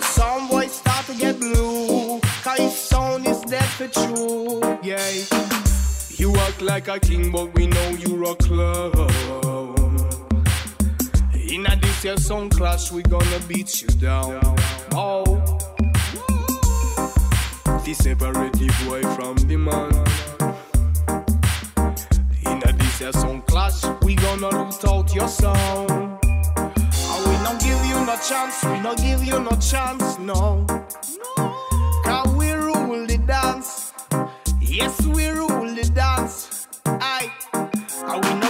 Some 0.00 0.48
boys 0.48 0.72
start 0.72 1.06
to 1.06 1.14
get 1.14 1.38
blue. 1.38 2.18
Cause 2.42 2.58
his 2.58 2.76
sound 2.76 3.28
is 3.28 3.40
dead 3.42 3.64
for 3.78 3.86
true. 3.86 4.60
Yeah. 4.82 4.98
You 6.18 6.34
act 6.34 6.60
like 6.60 6.88
a 6.88 6.98
king, 6.98 7.30
but 7.30 7.54
we 7.54 7.68
know 7.68 7.90
you're 7.90 8.24
a 8.24 8.34
clown. 8.34 9.08
In 11.48 11.64
a 11.66 11.76
this 11.76 12.04
year 12.04 12.16
song 12.16 12.50
clash, 12.50 12.90
we 12.90 13.04
gonna 13.04 13.38
beat 13.46 13.82
you 13.82 13.88
down. 14.00 14.40
Oh. 14.92 15.24
This 17.84 17.98
separate 17.98 18.54
the 18.54 18.68
boy 18.84 19.02
from 19.14 19.36
the 19.46 19.56
man. 19.56 19.92
In 22.50 22.68
a 22.68 22.72
this 22.72 23.00
year 23.00 23.12
song 23.12 23.42
clash, 23.42 23.84
we 24.02 24.16
gonna 24.16 24.50
root 24.50 24.84
out 24.84 25.14
your 25.14 25.28
sound 25.28 26.11
no 27.42 27.56
give 27.58 27.84
you 27.86 28.04
no 28.06 28.16
chance, 28.28 28.64
we 28.64 28.80
no 28.80 28.94
give 28.94 29.24
you 29.24 29.38
no 29.40 29.50
chance, 29.60 30.18
no. 30.18 30.64
no. 30.66 30.86
Cause 32.04 32.34
we 32.34 32.52
rule 32.52 33.06
the 33.06 33.18
dance. 33.18 33.92
Yes, 34.60 35.04
we 35.06 35.28
rule 35.28 35.74
the 35.74 35.90
dance. 35.94 36.68
Aye. 36.86 37.30
And 37.52 38.24
we 38.24 38.41